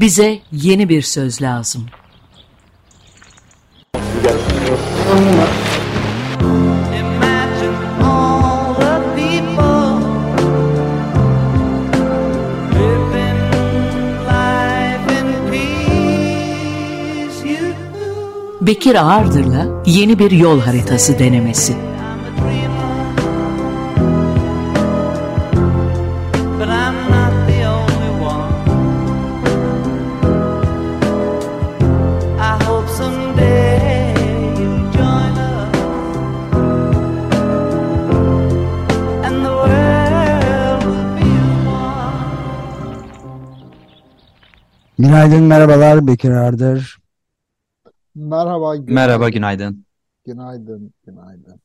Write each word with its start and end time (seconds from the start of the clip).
Bize 0.00 0.38
yeni 0.52 0.88
bir 0.88 1.02
söz 1.02 1.42
lazım. 1.42 1.86
Bekir 18.60 18.94
Ağırdır'la 18.94 19.82
yeni 19.86 20.18
bir 20.18 20.30
yol 20.30 20.60
haritası 20.60 21.18
denemesi. 21.18 21.76
Günaydın, 45.28 45.48
merhabalar. 45.48 46.06
Bekir 46.06 46.30
Ardır. 46.30 46.98
Merhaba, 48.14 48.76
günaydın. 48.76 48.94
Merhaba, 48.94 49.28
günaydın. 49.28 49.84
Günaydın, 50.26 50.92
günaydın. 51.06 51.60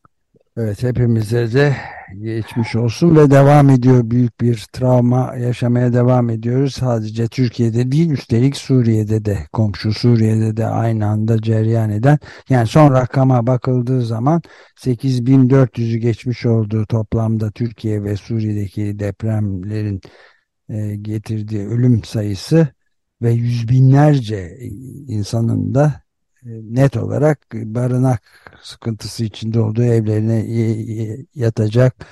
Evet, 0.57 0.83
hepimize 0.83 1.53
de 1.53 1.75
geçmiş 2.21 2.75
olsun 2.75 3.15
ve 3.15 3.31
devam 3.31 3.69
ediyor. 3.69 4.01
Büyük 4.03 4.41
bir 4.41 4.65
travma 4.73 5.35
yaşamaya 5.35 5.93
devam 5.93 6.29
ediyoruz. 6.29 6.73
Sadece 6.73 7.27
Türkiye'de 7.27 7.91
değil, 7.91 8.11
üstelik 8.11 8.57
Suriye'de 8.57 9.25
de, 9.25 9.37
komşu 9.53 9.93
Suriye'de 9.93 10.57
de 10.57 10.65
aynı 10.65 11.07
anda 11.07 11.41
cereyan 11.41 11.89
eden. 11.89 12.19
Yani 12.49 12.67
son 12.67 12.93
rakama 12.93 13.47
bakıldığı 13.47 14.01
zaman 14.01 14.41
8400'ü 14.77 15.97
geçmiş 15.97 16.45
olduğu 16.45 16.85
toplamda 16.85 17.51
Türkiye 17.51 18.03
ve 18.03 18.17
Suriye'deki 18.17 18.99
depremlerin 18.99 20.01
e, 20.69 20.95
getirdiği 20.95 21.67
ölüm 21.67 22.03
sayısı 22.03 22.67
ve 23.23 23.31
yüz 23.31 23.69
binlerce 23.69 24.57
insanın 25.07 25.75
da 25.75 26.03
e, 26.45 26.49
net 26.49 26.97
olarak 26.97 27.53
barınak 27.53 28.23
sıkıntısı 28.63 29.23
içinde 29.23 29.59
olduğu 29.59 29.83
evlerine 29.83 30.45
yatacak, 31.35 32.05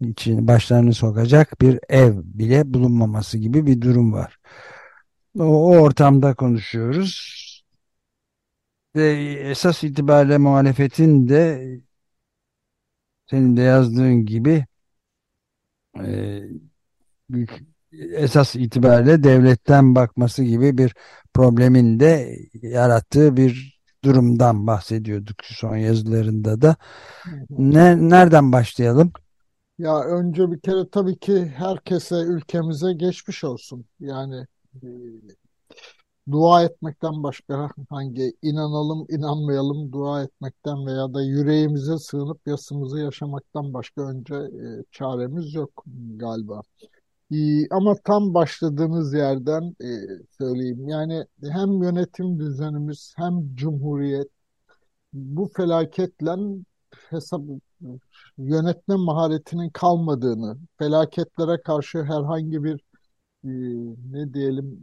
için 0.00 0.48
başlarını 0.48 0.94
sokacak 0.94 1.60
bir 1.60 1.80
ev 1.88 2.12
bile 2.24 2.74
bulunmaması 2.74 3.38
gibi 3.38 3.66
bir 3.66 3.80
durum 3.80 4.12
var. 4.12 4.38
O, 5.38 5.44
o 5.44 5.78
ortamda 5.80 6.34
konuşuyoruz. 6.34 7.38
Ve 8.96 9.12
esas 9.50 9.84
itibariyle 9.84 10.38
muhalefetin 10.38 11.28
de 11.28 11.64
senin 13.26 13.56
de 13.56 13.62
yazdığın 13.62 14.26
gibi 14.26 14.66
e, 15.98 16.40
esas 18.12 18.56
itibariyle 18.56 19.22
devletten 19.22 19.94
bakması 19.94 20.42
gibi 20.42 20.78
bir 20.78 20.94
problemin 21.34 22.00
de 22.00 22.38
yarattığı 22.62 23.36
bir 23.36 23.78
durumdan 24.04 24.66
bahsediyorduk 24.66 25.36
son 25.44 25.76
yazılarında 25.76 26.62
da. 26.62 26.76
Ne, 27.50 28.08
nereden 28.08 28.52
başlayalım? 28.52 29.12
Ya 29.78 30.00
önce 30.04 30.50
bir 30.52 30.60
kere 30.60 30.88
tabii 30.88 31.18
ki 31.18 31.46
herkese 31.46 32.16
ülkemize 32.16 32.92
geçmiş 32.92 33.44
olsun. 33.44 33.84
Yani 34.00 34.46
e, 34.82 34.86
dua 36.30 36.64
etmekten 36.64 37.22
başka 37.22 37.70
hangi 37.90 38.32
inanalım 38.42 39.06
inanmayalım 39.10 39.92
dua 39.92 40.22
etmekten 40.22 40.86
veya 40.86 41.14
da 41.14 41.22
yüreğimize 41.22 41.98
sığınıp 41.98 42.46
yasımızı 42.46 42.98
yaşamaktan 42.98 43.74
başka 43.74 44.02
önce 44.02 44.34
e, 44.34 44.84
çaremiz 44.92 45.54
yok 45.54 45.84
galiba. 46.16 46.62
Ee, 47.32 47.68
ama 47.70 47.94
tam 48.04 48.34
başladığınız 48.34 49.14
yerden 49.14 49.76
e, 49.82 49.88
söyleyeyim. 50.38 50.88
Yani 50.88 51.24
hem 51.42 51.82
yönetim 51.82 52.38
düzenimiz 52.40 53.14
hem 53.16 53.54
cumhuriyet 53.56 54.28
bu 55.12 55.50
felaketle 55.56 56.36
hesap 57.10 57.42
yönetme 58.38 58.96
maharetinin 58.96 59.70
kalmadığını, 59.70 60.58
felaketlere 60.78 61.62
karşı 61.62 62.02
herhangi 62.04 62.64
bir 62.64 62.80
e, 63.44 63.50
ne 64.12 64.34
diyelim 64.34 64.80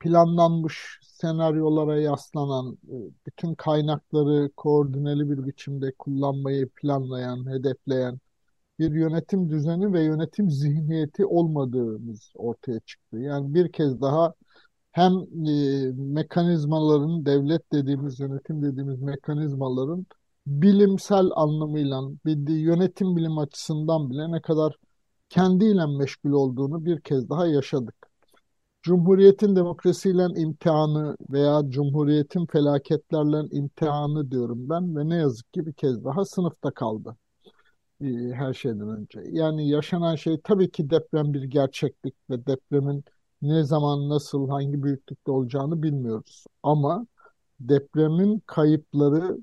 planlanmış 0.00 0.98
senaryolara 1.02 2.00
yaslanan, 2.00 2.78
e, 2.88 2.96
bütün 3.26 3.54
kaynakları 3.54 4.50
koordineli 4.56 5.30
bir 5.30 5.46
biçimde 5.46 5.92
kullanmayı 5.98 6.68
planlayan, 6.68 7.50
hedefleyen 7.50 8.20
bir 8.80 8.92
yönetim 8.92 9.50
düzeni 9.50 9.92
ve 9.92 10.02
yönetim 10.04 10.50
zihniyeti 10.50 11.26
olmadığımız 11.26 12.32
ortaya 12.34 12.80
çıktı. 12.80 13.18
Yani 13.18 13.54
bir 13.54 13.72
kez 13.72 14.00
daha 14.00 14.34
hem 14.92 15.12
e, 15.48 15.92
mekanizmaların, 15.96 17.26
devlet 17.26 17.72
dediğimiz, 17.72 18.20
yönetim 18.20 18.62
dediğimiz 18.62 19.02
mekanizmaların 19.02 20.06
bilimsel 20.46 21.26
anlamıyla, 21.36 22.02
bildiği 22.26 22.60
yönetim 22.60 23.16
bilim 23.16 23.38
açısından 23.38 24.10
bile 24.10 24.32
ne 24.32 24.42
kadar 24.42 24.76
kendiyle 25.30 25.86
meşgul 25.86 26.32
olduğunu 26.32 26.84
bir 26.84 27.00
kez 27.00 27.30
daha 27.30 27.46
yaşadık. 27.46 27.94
Cumhuriyetin 28.82 29.56
demokrasiyle 29.56 30.40
imtihanı 30.40 31.16
veya 31.30 31.62
Cumhuriyetin 31.68 32.46
felaketlerle 32.46 33.48
imtihanı 33.52 34.30
diyorum 34.30 34.68
ben 34.70 34.96
ve 34.96 35.08
ne 35.08 35.16
yazık 35.16 35.52
ki 35.52 35.66
bir 35.66 35.72
kez 35.72 36.04
daha 36.04 36.24
sınıfta 36.24 36.70
kaldı. 36.70 37.16
E, 38.00 38.06
her 38.34 38.54
şeyden 38.54 38.88
önce. 38.88 39.20
Yani 39.32 39.68
yaşanan 39.68 40.16
şey 40.16 40.40
tabii 40.44 40.70
ki 40.70 40.90
deprem 40.90 41.34
bir 41.34 41.42
gerçeklik 41.42 42.14
ve 42.30 42.46
depremin 42.46 43.04
ne 43.42 43.64
zaman, 43.64 44.08
nasıl, 44.08 44.48
hangi 44.48 44.82
büyüklükte 44.82 45.30
olacağını 45.30 45.82
bilmiyoruz. 45.82 46.44
Ama 46.62 47.06
depremin 47.60 48.42
kayıpları 48.46 49.38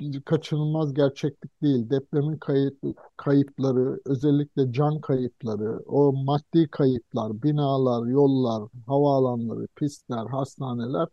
bir 0.00 0.22
kaçınılmaz 0.22 0.94
gerçeklik 0.94 1.62
değil. 1.62 1.90
Depremin 1.90 2.38
kayıp, 2.38 2.78
kayıpları, 3.16 4.00
özellikle 4.06 4.72
can 4.72 5.00
kayıpları, 5.00 5.80
o 5.86 6.12
maddi 6.12 6.68
kayıplar, 6.68 7.42
binalar, 7.42 8.06
yollar, 8.06 8.68
havaalanları, 8.86 9.66
pistler, 9.76 10.26
hastaneler 10.26 11.08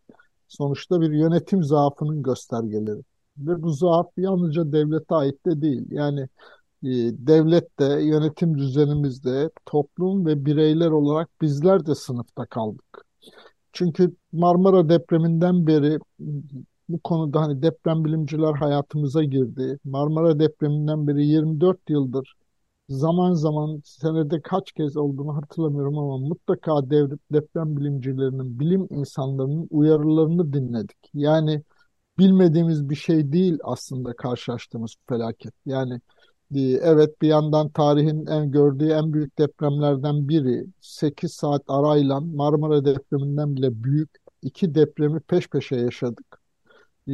sonuçta 0.48 1.02
bir 1.02 1.12
yönetim 1.12 1.64
zaafının 1.64 2.24
göstergeleri. 2.24 3.02
Ve 3.38 3.64
bu 3.64 3.72
zaaf 3.72 4.08
yalnızca 4.18 4.72
devlete 4.72 5.16
ait 5.16 5.46
de 5.46 5.62
değil. 5.62 5.88
Yani 5.92 6.22
e, 6.84 6.90
devlet 7.28 7.80
de, 7.80 7.86
yönetim 7.86 8.58
düzenimizde, 8.58 9.50
toplum 9.66 10.26
ve 10.26 10.46
bireyler 10.46 10.92
olarak 10.92 11.30
bizler 11.42 11.86
de 11.86 11.96
sınıfta 11.96 12.46
kaldık. 12.46 13.06
Çünkü 13.74 14.16
Marmara 14.34 14.90
depreminden 14.90 15.68
beri 15.68 16.00
bu 16.90 17.00
konuda 17.00 17.42
hani 17.42 17.62
deprem 17.62 18.06
bilimciler 18.06 18.54
hayatımıza 18.54 19.24
girdi. 19.24 19.80
Marmara 19.86 20.40
depreminden 20.40 21.08
beri 21.08 21.26
24 21.28 21.90
yıldır 21.90 22.36
zaman 22.90 23.34
zaman 23.34 23.82
senede 23.86 24.42
kaç 24.42 24.72
kez 24.72 24.98
olduğunu 24.98 25.36
hatırlamıyorum 25.36 25.98
ama 25.98 26.18
mutlaka 26.18 26.90
deprem 27.32 27.78
bilimcilerinin, 27.78 28.60
bilim 28.60 28.88
insanlarının 28.90 29.68
uyarılarını 29.72 30.54
dinledik. 30.54 30.98
Yani 31.14 31.64
bilmediğimiz 32.20 32.90
bir 32.90 32.96
şey 32.96 33.32
değil 33.32 33.60
aslında 33.64 34.14
karşılaştığımız 34.14 34.96
felaket. 35.10 35.54
Yani 35.66 36.02
e, 36.56 36.60
evet 36.62 37.22
bir 37.22 37.28
yandan 37.28 37.70
tarihin 37.70 38.26
en 38.26 38.52
gördüğü 38.52 38.90
en 38.90 39.14
büyük 39.14 39.38
depremlerden 39.40 40.28
biri 40.30 40.66
8 40.82 41.34
saat 41.34 41.64
arayla 41.68 42.20
Marmara 42.20 42.86
depreminden 42.86 43.56
bile 43.56 43.84
büyük 43.84 44.10
iki 44.42 44.76
depremi 44.76 45.20
peş 45.20 45.50
peşe 45.50 45.76
yaşadık. 45.76 46.42
E, 47.08 47.14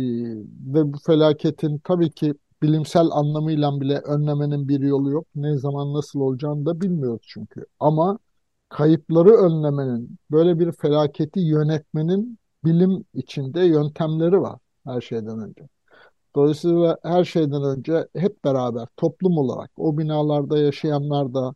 ve 0.74 0.94
bu 0.94 0.98
felaketin 1.06 1.78
tabii 1.84 2.12
ki 2.12 2.34
bilimsel 2.62 3.08
anlamıyla 3.12 3.82
bile 3.82 4.00
önlemenin 4.00 4.68
bir 4.68 4.80
yolu 4.80 5.12
yok. 5.12 5.28
Ne 5.36 5.58
zaman 5.58 5.94
nasıl 5.94 6.20
olacağını 6.20 6.66
da 6.66 6.82
bilmiyoruz 6.82 7.26
çünkü. 7.28 7.66
Ama 7.80 8.20
kayıpları 8.70 9.30
önlemenin, 9.30 10.18
böyle 10.32 10.60
bir 10.60 10.72
felaketi 10.72 11.40
yönetmenin 11.40 12.40
bilim 12.66 13.06
içinde 13.14 13.62
yöntemleri 13.62 14.42
var 14.42 14.60
her 14.86 15.02
şeyden 15.02 15.40
önce. 15.40 15.70
Dolayısıyla 16.36 16.98
her 17.04 17.24
şeyden 17.24 17.64
önce 17.64 18.08
hep 18.16 18.44
beraber 18.44 18.88
toplum 18.98 19.38
olarak 19.38 19.72
o 19.78 19.98
binalarda 19.98 20.58
yaşayanlar 20.58 21.34
da, 21.34 21.54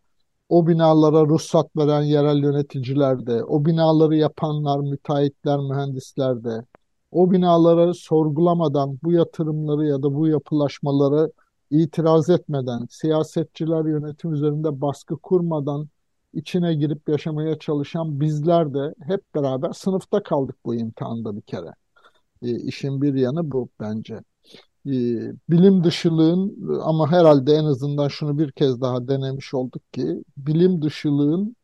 o 0.50 0.68
binalara 0.68 1.26
ruhsat 1.26 1.76
veren 1.78 2.02
yerel 2.02 2.38
yöneticiler 2.38 3.26
de, 3.28 3.44
o 3.44 3.66
binaları 3.66 4.16
yapanlar, 4.16 4.80
müteahhitler, 4.80 5.60
mühendisler 5.60 6.44
de, 6.44 6.66
o 7.12 7.32
binaları 7.32 7.94
sorgulamadan 7.94 9.00
bu 9.04 9.12
yatırımları 9.12 9.86
ya 9.86 10.04
da 10.04 10.16
bu 10.16 10.28
yapılaşmaları 10.28 11.32
itiraz 11.72 12.30
etmeden, 12.30 12.88
siyasetçiler 12.90 13.86
yönetim 13.86 14.34
üzerinde 14.34 14.82
baskı 14.82 15.18
kurmadan 15.18 15.90
içine 16.34 16.74
girip 16.74 17.10
yaşamaya 17.10 17.60
çalışan 17.60 18.20
bizler 18.20 18.74
de 18.74 18.94
hep 19.04 19.36
beraber 19.36 19.72
sınıfta 19.72 20.24
kaldık 20.24 20.56
bu 20.66 20.76
imtihanda 20.76 21.36
bir 21.36 21.42
kere. 21.42 21.74
E, 22.42 22.52
işin 22.60 23.02
bir 23.02 23.14
yanı 23.14 23.52
bu 23.52 23.70
bence. 23.80 24.16
E, 24.88 24.92
bilim 25.50 25.84
dışılığın 25.84 26.70
ama 26.84 27.12
herhalde 27.12 27.54
en 27.54 27.66
azından 27.66 28.08
şunu 28.08 28.40
bir 28.40 28.52
kez 28.52 28.82
daha 28.82 29.08
denemiş 29.08 29.54
olduk 29.54 29.94
ki 29.94 30.24
bilim 30.38 30.82
dışılığın 30.82 31.56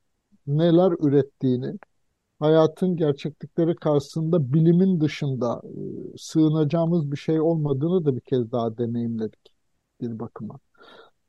neler 0.48 0.92
ürettiğini, 1.08 1.80
hayatın 2.40 2.98
gerçeklikleri 2.98 3.76
karşısında 3.76 4.54
bilimin 4.54 5.02
dışında 5.02 5.62
e, 6.16 6.18
sığınacağımız 6.18 7.12
bir 7.12 7.18
şey 7.18 7.42
olmadığını 7.42 8.06
da 8.06 8.16
bir 8.16 8.22
kez 8.22 8.52
daha 8.52 8.78
deneyimledik 8.78 9.56
bir 10.02 10.20
bakıma. 10.20 10.60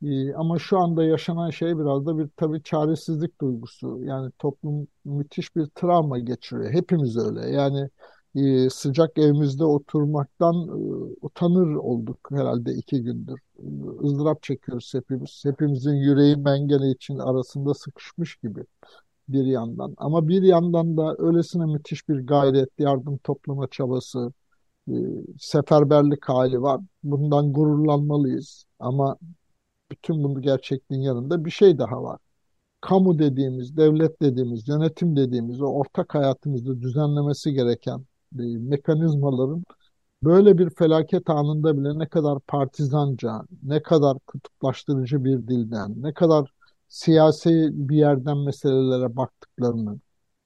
E, 0.04 0.34
ama 0.34 0.58
şu 0.58 0.78
anda 0.78 1.04
yaşanan 1.04 1.50
şey 1.50 1.78
biraz 1.78 2.06
da 2.06 2.18
bir 2.18 2.28
tabii 2.36 2.62
çaresizlik 2.62 3.40
duygusu. 3.40 4.00
Yani 4.04 4.32
toplum 4.38 4.88
müthiş 5.04 5.56
bir 5.56 5.66
travma 5.66 6.18
geçiriyor. 6.18 6.70
Hepimiz 6.72 7.16
öyle. 7.16 7.50
Yani 7.50 7.90
e, 8.34 8.70
sıcak 8.70 9.18
evimizde 9.18 9.64
oturmaktan 9.64 10.54
utanır 11.22 11.74
olduk 11.74 12.18
herhalde 12.30 12.72
iki 12.74 13.02
gündür. 13.02 13.40
ızdırap 14.04 14.42
çekiyoruz 14.42 14.94
hepimiz. 14.94 15.42
Hepimizin 15.44 15.94
yüreği 15.94 16.36
mengene 16.36 16.90
için 16.90 17.18
arasında 17.18 17.74
sıkışmış 17.74 18.36
gibi 18.36 18.64
bir 19.28 19.44
yandan. 19.44 19.94
Ama 19.98 20.28
bir 20.28 20.42
yandan 20.42 20.96
da 20.96 21.16
öylesine 21.18 21.66
müthiş 21.66 22.08
bir 22.08 22.26
gayret, 22.26 22.70
yardım 22.78 23.18
toplama 23.18 23.68
çabası, 23.68 24.32
e, 24.88 24.92
seferberlik 25.40 26.24
hali 26.28 26.62
var. 26.62 26.80
Bundan 27.02 27.52
gururlanmalıyız. 27.52 28.64
Ama 28.78 29.16
bütün 29.90 30.24
bunu 30.24 30.42
gerçekliğin 30.42 31.02
yanında 31.02 31.44
bir 31.44 31.50
şey 31.50 31.78
daha 31.78 32.02
var. 32.02 32.18
Kamu 32.80 33.18
dediğimiz, 33.18 33.76
devlet 33.76 34.22
dediğimiz, 34.22 34.68
yönetim 34.68 35.16
dediğimiz 35.16 35.62
o 35.62 35.66
ortak 35.66 36.14
hayatımızda 36.14 36.80
düzenlemesi 36.82 37.52
gereken 37.52 37.98
e, 37.98 38.04
mekanizmaların 38.42 39.64
böyle 40.22 40.58
bir 40.58 40.70
felaket 40.70 41.30
anında 41.30 41.78
bile 41.78 41.98
ne 41.98 42.08
kadar 42.08 42.40
partizanca, 42.40 43.42
ne 43.62 43.82
kadar 43.82 44.18
kutuplaştırıcı 44.18 45.24
bir 45.24 45.48
dilden, 45.48 46.02
ne 46.02 46.14
kadar 46.14 46.52
siyasi 46.88 47.70
bir 47.72 47.96
yerden 47.96 48.38
meselelere 48.38 49.16
baktıklarını, 49.16 49.98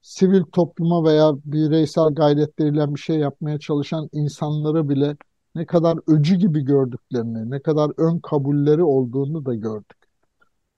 sivil 0.03 0.43
topluma 0.53 1.05
veya 1.05 1.33
bireysel 1.45 2.15
gayretleriyle 2.15 2.95
bir 2.95 3.01
şey 3.01 3.17
yapmaya 3.19 3.59
çalışan 3.59 4.09
insanları 4.13 4.89
bile 4.89 5.17
ne 5.55 5.67
kadar 5.67 5.99
öcü 6.07 6.37
gibi 6.37 6.61
gördüklerini, 6.65 7.51
ne 7.51 7.61
kadar 7.61 7.93
ön 7.97 8.19
kabulleri 8.19 8.83
olduğunu 8.83 9.47
da 9.47 9.55
gördük. 9.55 9.98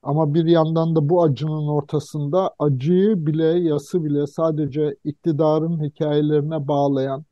Ama 0.03 0.33
bir 0.33 0.45
yandan 0.45 0.95
da 0.95 1.09
bu 1.09 1.23
acının 1.23 1.67
ortasında 1.67 2.55
acıyı 2.59 3.25
bile, 3.25 3.45
yası 3.45 4.03
bile 4.03 4.27
sadece 4.27 4.95
iktidarın 5.03 5.83
hikayelerine 5.83 6.67
bağlayan, 6.67 7.25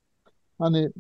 hani 0.59 0.91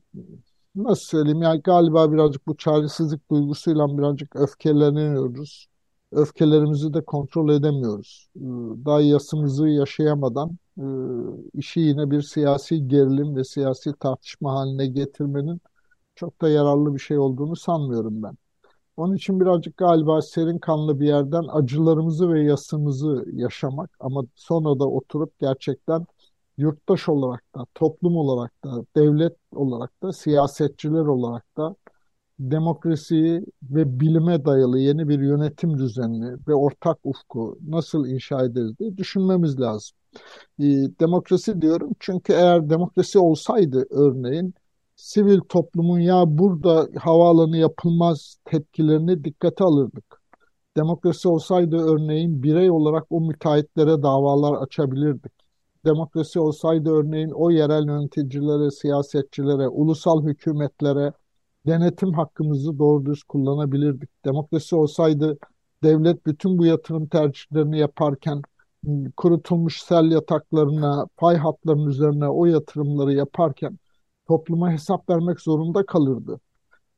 nasıl 0.75 1.05
söyleyeyim 1.05 1.41
yani 1.41 1.61
galiba 1.61 2.11
birazcık 2.13 2.47
bu 2.47 2.57
çaresizlik 2.57 3.31
duygusuyla 3.31 3.97
birazcık 3.97 4.35
öfkeleniyoruz 4.35 5.67
öfkelerimizi 6.11 6.93
de 6.93 7.05
kontrol 7.05 7.49
edemiyoruz. 7.49 8.29
Ee, 8.35 8.39
daha 8.85 9.01
yasımızı 9.01 9.67
yaşayamadan 9.67 10.57
e, 10.77 10.83
işi 11.53 11.79
yine 11.79 12.11
bir 12.11 12.21
siyasi 12.21 12.87
gerilim 12.87 13.35
ve 13.35 13.43
siyasi 13.43 13.93
tartışma 13.99 14.53
haline 14.53 14.87
getirmenin 14.87 15.61
çok 16.15 16.41
da 16.41 16.49
yararlı 16.49 16.95
bir 16.95 16.99
şey 16.99 17.19
olduğunu 17.19 17.55
sanmıyorum 17.55 18.23
ben. 18.23 18.37
Onun 18.99 19.15
için 19.15 19.39
birazcık 19.39 19.77
galiba 19.77 20.21
serin 20.21 20.57
kanlı 20.57 20.99
bir 20.99 21.07
yerden 21.07 21.43
acılarımızı 21.51 22.33
ve 22.33 22.43
yasımızı 22.43 23.25
yaşamak 23.33 23.89
ama 23.99 24.23
sonra 24.35 24.79
da 24.79 24.89
oturup 24.89 25.39
gerçekten 25.39 26.05
yurttaş 26.57 27.09
olarak 27.09 27.43
da, 27.55 27.65
toplum 27.75 28.17
olarak 28.17 28.63
da, 28.63 28.85
devlet 28.95 29.35
olarak 29.55 30.03
da, 30.03 30.13
siyasetçiler 30.13 30.99
olarak 31.05 31.57
da 31.57 31.75
demokrasiyi 32.39 33.45
ve 33.63 33.99
bilime 33.99 34.45
dayalı 34.45 34.79
yeni 34.79 35.09
bir 35.09 35.19
yönetim 35.19 35.77
düzenini 35.77 36.37
ve 36.47 36.55
ortak 36.55 36.97
ufku 37.03 37.57
nasıl 37.67 38.07
inşa 38.07 38.45
ederiz 38.45 38.79
diye 38.79 38.97
düşünmemiz 38.97 39.59
lazım. 39.59 39.97
E, 40.59 40.63
demokrasi 40.99 41.61
diyorum 41.61 41.91
çünkü 41.99 42.33
eğer 42.33 42.69
demokrasi 42.69 43.19
olsaydı 43.19 43.85
örneğin 43.89 44.53
sivil 44.99 45.39
toplumun 45.49 45.99
ya 45.99 46.23
burada 46.27 46.87
havaalanı 46.99 47.57
yapılmaz 47.57 48.37
tepkilerini 48.45 49.23
dikkate 49.23 49.63
alırdık. 49.63 50.21
Demokrasi 50.77 51.27
olsaydı 51.27 51.77
örneğin 51.77 52.43
birey 52.43 52.71
olarak 52.71 53.05
o 53.09 53.21
müteahhitlere 53.21 54.03
davalar 54.03 54.61
açabilirdik. 54.61 55.31
Demokrasi 55.85 56.39
olsaydı 56.39 56.89
örneğin 56.89 57.29
o 57.29 57.51
yerel 57.51 57.87
yöneticilere, 57.87 58.71
siyasetçilere, 58.71 59.67
ulusal 59.67 60.23
hükümetlere 60.23 61.13
denetim 61.67 62.13
hakkımızı 62.13 62.79
doğru 62.79 63.05
düz 63.05 63.23
kullanabilirdik. 63.23 64.25
Demokrasi 64.25 64.75
olsaydı 64.75 65.37
devlet 65.83 66.25
bütün 66.25 66.57
bu 66.57 66.65
yatırım 66.65 67.07
tercihlerini 67.07 67.79
yaparken 67.79 68.41
ıı, 68.87 69.11
kurutulmuş 69.17 69.81
sel 69.81 70.11
yataklarına, 70.11 71.07
pay 71.17 71.37
hatlarının 71.37 71.87
üzerine 71.87 72.27
o 72.29 72.45
yatırımları 72.45 73.13
yaparken 73.13 73.79
topluma 74.29 74.71
hesap 74.71 75.09
vermek 75.11 75.41
zorunda 75.41 75.87
kalırdı. 75.87 76.41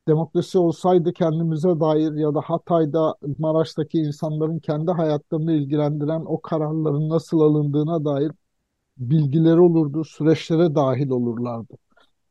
Demokrasi 0.08 0.60
olsaydı 0.60 1.14
kendimize 1.14 1.80
dair 1.82 2.14
ya 2.14 2.36
da 2.36 2.42
Hatay'da, 2.42 3.16
Maraş'taki 3.40 4.00
insanların 4.00 4.60
kendi 4.60 4.92
hayatlarını 4.92 5.54
ilgilendiren 5.54 6.24
o 6.26 6.42
kararların 6.42 7.10
nasıl 7.10 7.42
alındığına 7.42 8.06
dair 8.06 8.32
bilgileri 8.98 9.60
olurdu, 9.62 10.04
süreçlere 10.06 10.76
dahil 10.76 11.10
olurlardı. 11.10 11.74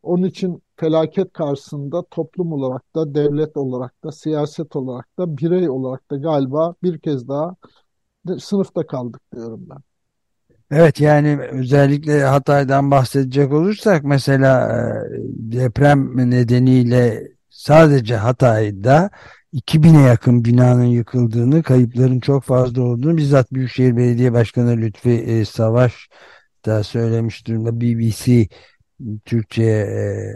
Onun 0.03 0.25
için 0.25 0.63
felaket 0.77 1.33
karşısında 1.33 2.03
toplum 2.11 2.53
olarak 2.53 2.97
da, 2.97 3.15
devlet 3.15 3.57
olarak 3.57 4.05
da, 4.05 4.13
siyaset 4.13 4.77
olarak 4.77 5.19
da, 5.19 5.37
birey 5.39 5.71
olarak 5.71 6.11
da 6.11 6.17
galiba 6.17 6.75
bir 6.83 6.99
kez 6.99 7.29
daha 7.29 7.57
sınıfta 8.39 8.87
kaldık 8.87 9.23
diyorum 9.35 9.67
ben. 9.71 9.90
Evet 10.71 11.01
yani 11.01 11.39
özellikle 11.39 12.23
Hatay'dan 12.25 12.91
bahsedecek 12.91 13.53
olursak 13.53 14.05
mesela 14.05 14.69
e, 14.73 15.19
deprem 15.53 16.31
nedeniyle 16.31 17.29
sadece 17.49 18.17
Hatay'da 18.17 19.11
2000'e 19.55 20.03
yakın 20.03 20.45
binanın 20.45 20.85
yıkıldığını, 20.85 21.63
kayıpların 21.63 22.21
çok 22.21 22.45
fazla 22.45 22.83
olduğunu 22.83 23.17
bizzat 23.17 23.53
Büyükşehir 23.53 23.97
Belediye 23.97 24.33
Başkanı 24.33 24.77
Lütfi 24.77 25.11
e, 25.11 25.45
Savaş 25.45 26.09
da 26.67 26.83
söylemiş 26.85 27.47
durumda 27.47 27.81
BBC 27.81 28.49
Türkçe'ye 29.25 29.81
e, 29.81 30.35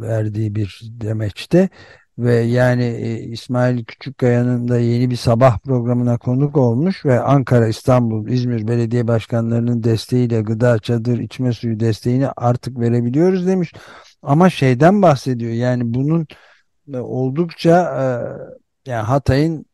verdiği 0.00 0.54
bir 0.54 0.80
demeçte 0.84 1.68
ve 2.18 2.34
yani 2.34 2.84
e, 2.84 3.18
İsmail 3.18 3.84
Küçükkaya'nın 3.84 4.68
da 4.68 4.78
yeni 4.78 5.10
bir 5.10 5.16
sabah 5.16 5.58
programına 5.58 6.18
konuk 6.18 6.56
olmuş 6.56 7.04
ve 7.04 7.20
Ankara, 7.20 7.68
İstanbul, 7.68 8.28
İzmir 8.28 8.68
belediye 8.68 9.08
başkanlarının 9.08 9.82
desteğiyle 9.82 10.40
gıda, 10.42 10.78
çadır, 10.78 11.18
içme 11.18 11.52
suyu 11.52 11.80
desteğini 11.80 12.28
artık 12.36 12.80
verebiliyoruz 12.80 13.46
demiş. 13.46 13.72
Ama 14.22 14.50
şeyden 14.50 15.02
bahsediyor 15.02 15.52
yani 15.52 15.94
bunun 15.94 16.26
oldukça 16.94 17.80
e, 18.86 18.90
yani 18.90 19.02
Hatay'ın 19.02 19.66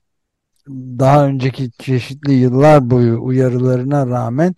daha 0.68 1.26
önceki 1.26 1.70
çeşitli 1.70 2.32
yıllar 2.32 2.90
boyu 2.90 3.24
uyarılarına 3.24 4.06
rağmen 4.06 4.54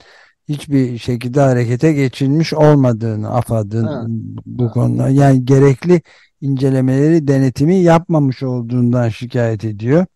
hiçbir 0.49 0.99
şekilde 0.99 1.41
harekete 1.41 1.93
geçilmiş 1.93 2.53
olmadığını 2.55 3.35
AFAD'ın 3.35 4.07
bu 4.47 4.71
konuda. 4.71 5.09
Yani 5.09 5.45
gerekli 5.45 6.03
incelemeleri 6.47 7.29
denetimi 7.29 7.75
yapmamış 7.75 8.43
olduğundan 8.43 9.09
şikayet 9.09 9.65
ediyor. 9.65 10.07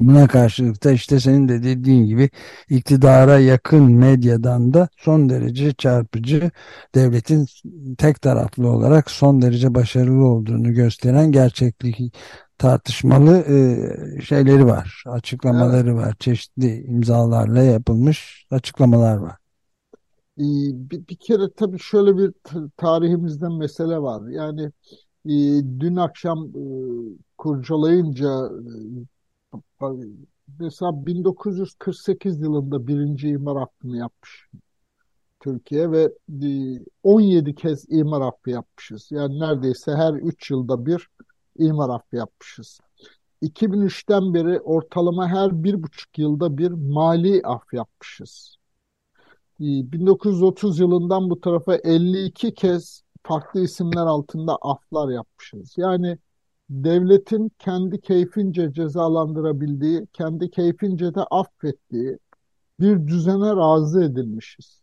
Buna 0.00 0.26
karşılık 0.26 0.84
da 0.84 0.92
işte 0.92 1.20
senin 1.20 1.48
de 1.48 1.62
dediğin 1.62 2.06
gibi 2.06 2.30
iktidara 2.70 3.38
yakın 3.38 3.92
medyadan 3.92 4.74
da 4.74 4.88
son 4.96 5.28
derece 5.28 5.72
çarpıcı 5.72 6.50
devletin 6.94 7.46
tek 7.98 8.22
taraflı 8.22 8.68
olarak 8.68 9.10
son 9.10 9.42
derece 9.42 9.74
başarılı 9.74 10.24
olduğunu 10.24 10.72
gösteren 10.72 11.32
gerçeklik 11.32 12.14
tartışmalı 12.58 13.36
e, 13.36 14.22
şeyleri 14.22 14.66
var, 14.66 15.04
açıklamaları 15.06 15.90
evet. 15.90 16.06
var. 16.06 16.14
Çeşitli 16.18 16.84
imzalarla 16.84 17.62
yapılmış 17.62 18.46
açıklamalar 18.50 19.16
var. 19.16 19.36
Ee, 20.38 20.44
bir, 20.90 21.08
bir 21.08 21.16
kere 21.16 21.52
tabii 21.56 21.78
şöyle 21.78 22.18
bir 22.18 22.32
tarihimizden 22.76 23.52
mesele 23.52 23.98
var. 23.98 24.28
Yani 24.28 24.72
e, 25.26 25.30
dün 25.80 25.96
akşam 25.96 26.48
e, 26.48 26.62
kurcalayınca 27.38 28.50
e, 29.82 29.86
mesela 30.60 31.06
1948 31.06 32.40
yılında 32.40 32.86
birinci 32.86 33.28
imar 33.28 33.58
hakkını 33.58 33.96
yapmış 33.96 34.48
Türkiye 35.44 35.90
ve 35.90 36.12
17 37.02 37.54
kez 37.54 37.84
imar 37.88 38.22
hakkı 38.22 38.50
yapmışız. 38.50 39.08
Yani 39.10 39.40
neredeyse 39.40 39.92
her 39.92 40.14
3 40.14 40.50
yılda 40.50 40.86
bir 40.86 41.08
imar 41.58 41.88
affı 41.90 42.16
yapmışız. 42.16 42.80
2003'ten 43.42 44.34
beri 44.34 44.60
ortalama 44.60 45.28
her 45.28 45.64
bir 45.64 45.82
buçuk 45.82 46.18
yılda 46.18 46.58
bir 46.58 46.70
mali 46.70 47.42
af 47.44 47.72
yapmışız. 47.72 48.56
1930 49.60 50.78
yılından 50.78 51.30
bu 51.30 51.40
tarafa 51.40 51.74
52 51.74 52.54
kez 52.54 53.03
farklı 53.24 53.60
isimler 53.60 54.06
altında 54.06 54.56
aflar 54.62 55.08
yapmışız. 55.08 55.74
Yani 55.76 56.18
devletin 56.70 57.52
kendi 57.58 58.00
keyfince 58.00 58.72
cezalandırabildiği, 58.72 60.06
kendi 60.12 60.50
keyfince 60.50 61.14
de 61.14 61.20
affettiği 61.30 62.18
bir 62.80 63.06
düzene 63.06 63.56
razı 63.56 64.04
edilmişiz. 64.04 64.82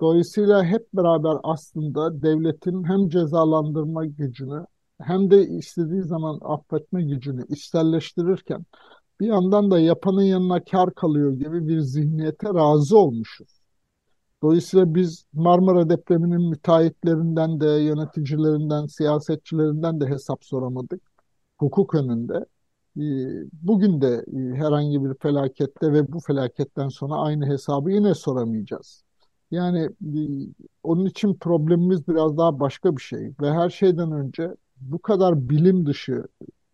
Dolayısıyla 0.00 0.64
hep 0.64 0.92
beraber 0.94 1.36
aslında 1.42 2.22
devletin 2.22 2.84
hem 2.84 3.08
cezalandırma 3.08 4.06
gücünü 4.06 4.66
hem 5.00 5.30
de 5.30 5.46
istediği 5.48 6.02
zaman 6.02 6.38
affetme 6.42 7.02
gücünü 7.02 7.46
içselleştirirken 7.48 8.64
bir 9.20 9.26
yandan 9.26 9.70
da 9.70 9.80
yapanın 9.80 10.22
yanına 10.22 10.64
kar 10.64 10.94
kalıyor 10.94 11.32
gibi 11.32 11.68
bir 11.68 11.80
zihniyete 11.80 12.48
razı 12.54 12.98
olmuşuz. 12.98 13.63
Dolayısıyla 14.44 14.94
biz 14.94 15.26
Marmara 15.32 15.90
depreminin 15.90 16.50
müteahhitlerinden 16.50 17.60
de, 17.60 17.66
yöneticilerinden, 17.66 18.86
siyasetçilerinden 18.86 20.00
de 20.00 20.06
hesap 20.06 20.44
soramadık. 20.44 21.02
Hukuk 21.58 21.94
önünde. 21.94 22.34
Ee, 22.96 23.00
bugün 23.52 24.00
de 24.00 24.24
e, 24.36 24.56
herhangi 24.56 25.04
bir 25.04 25.14
felakette 25.14 25.92
ve 25.92 26.12
bu 26.12 26.20
felaketten 26.20 26.88
sonra 26.88 27.14
aynı 27.14 27.46
hesabı 27.46 27.90
yine 27.90 28.14
soramayacağız. 28.14 29.04
Yani 29.50 29.80
e, 29.84 30.20
onun 30.82 31.06
için 31.06 31.34
problemimiz 31.34 32.08
biraz 32.08 32.38
daha 32.38 32.60
başka 32.60 32.96
bir 32.96 33.02
şey 33.02 33.32
ve 33.40 33.52
her 33.52 33.70
şeyden 33.70 34.12
önce 34.12 34.56
bu 34.80 34.98
kadar 34.98 35.48
bilim 35.48 35.86
dışı 35.86 36.24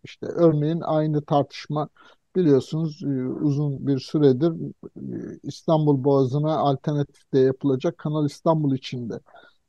işte 0.03 0.25
örneğin 0.25 0.81
aynı 0.81 1.21
tartışma 1.21 1.89
biliyorsunuz 2.35 3.03
e, 3.03 3.27
uzun 3.27 3.87
bir 3.87 3.99
süredir 3.99 4.51
e, 4.97 5.39
İstanbul 5.43 6.03
Boğazı'na 6.03 6.57
alternatif 6.57 7.33
de 7.33 7.39
yapılacak 7.39 7.97
Kanal 7.97 8.25
İstanbul 8.25 8.75
içinde. 8.75 9.19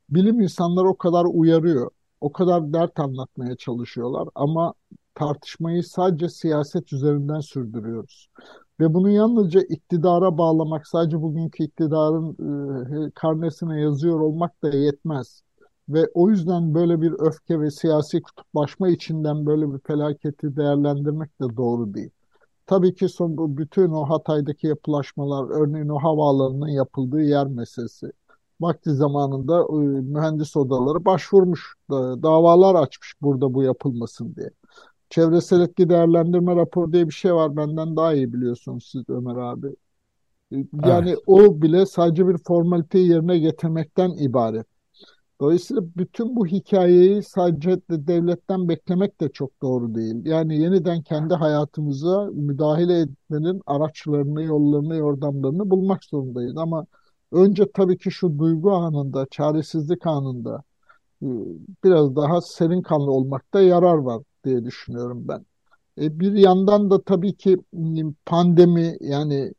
Bilim 0.09 0.41
insanları 0.41 0.87
o 0.89 0.97
kadar 0.97 1.25
uyarıyor, 1.25 1.91
o 2.21 2.31
kadar 2.31 2.73
dert 2.73 2.99
anlatmaya 2.99 3.55
çalışıyorlar 3.55 4.27
ama 4.35 4.73
tartışmayı 5.15 5.83
sadece 5.83 6.29
siyaset 6.29 6.93
üzerinden 6.93 7.39
sürdürüyoruz. 7.39 8.29
Ve 8.79 8.93
bunu 8.93 9.09
yalnızca 9.09 9.61
iktidara 9.61 10.37
bağlamak, 10.37 10.87
sadece 10.87 11.21
bugünkü 11.21 11.63
iktidarın 11.63 12.31
e, 13.07 13.11
karnesine 13.11 13.81
yazıyor 13.81 14.19
olmak 14.19 14.63
da 14.63 14.69
yetmez. 14.69 15.41
Ve 15.89 16.07
o 16.13 16.29
yüzden 16.29 16.73
böyle 16.73 17.01
bir 17.01 17.11
öfke 17.19 17.59
ve 17.59 17.71
siyasi 17.71 18.21
kutuplaşma 18.21 18.89
içinden 18.89 19.45
böyle 19.45 19.73
bir 19.73 19.79
felaketi 19.79 20.55
değerlendirmek 20.55 21.41
de 21.41 21.57
doğru 21.57 21.93
değil. 21.93 22.11
Tabii 22.65 22.95
ki 22.95 23.09
son 23.09 23.57
bütün 23.57 23.89
o 23.89 24.09
Hatay'daki 24.09 24.67
yapılaşmalar, 24.67 25.49
örneğin 25.49 25.89
o 25.89 25.99
havaalanının 25.99 26.67
yapıldığı 26.67 27.21
yer 27.21 27.47
meselesi. 27.47 28.11
Vakti 28.61 28.91
zamanında 28.91 29.59
e, 29.61 29.75
mühendis 30.01 30.57
odaları 30.57 31.05
başvurmuş, 31.05 31.75
davalar 31.91 32.75
açmış 32.75 33.13
burada 33.21 33.53
bu 33.53 33.63
yapılmasın 33.63 34.35
diye. 34.35 34.49
Çevresel 35.09 35.61
etki 35.61 35.89
değerlendirme 35.89 36.55
raporu 36.55 36.93
diye 36.93 37.07
bir 37.07 37.13
şey 37.13 37.35
var. 37.35 37.55
Benden 37.57 37.95
daha 37.95 38.13
iyi 38.13 38.33
biliyorsunuz 38.33 38.89
siz 38.91 39.09
Ömer 39.09 39.35
abi. 39.35 39.67
Yani 40.85 41.09
evet. 41.09 41.19
o 41.27 41.61
bile 41.61 41.85
sadece 41.85 42.27
bir 42.27 42.37
formaliteyi 42.37 43.09
yerine 43.09 43.39
getirmekten 43.39 44.11
ibaret. 44.11 44.67
Dolayısıyla 45.41 45.83
bütün 45.97 46.35
bu 46.35 46.47
hikayeyi 46.47 47.23
sadece 47.23 47.81
devletten 47.89 48.69
beklemek 48.69 49.21
de 49.21 49.29
çok 49.29 49.61
doğru 49.61 49.95
değil. 49.95 50.25
Yani 50.25 50.57
yeniden 50.61 51.01
kendi 51.01 51.33
hayatımıza 51.33 52.29
müdahale 52.33 52.99
etmenin 52.99 53.61
araçlarını, 53.65 54.43
yollarını, 54.43 54.95
yordamlarını 54.95 55.69
bulmak 55.69 56.03
zorundayız. 56.03 56.57
Ama 56.57 56.85
önce 57.31 57.71
tabii 57.71 57.97
ki 57.97 58.11
şu 58.11 58.39
duygu 58.39 58.71
anında, 58.71 59.27
çaresizlik 59.31 60.07
anında 60.07 60.63
e, 61.23 61.27
biraz 61.83 62.15
daha 62.15 62.41
serin 62.41 62.81
kanlı 62.81 63.11
olmakta 63.11 63.61
yarar 63.61 63.97
var 63.97 64.23
diye 64.45 64.65
düşünüyorum 64.65 65.27
ben. 65.27 65.45
E, 66.01 66.19
bir 66.19 66.33
yandan 66.33 66.89
da 66.91 67.03
tabii 67.03 67.33
ki 67.37 67.57
pandemi 68.25 68.97
yani 69.01 69.53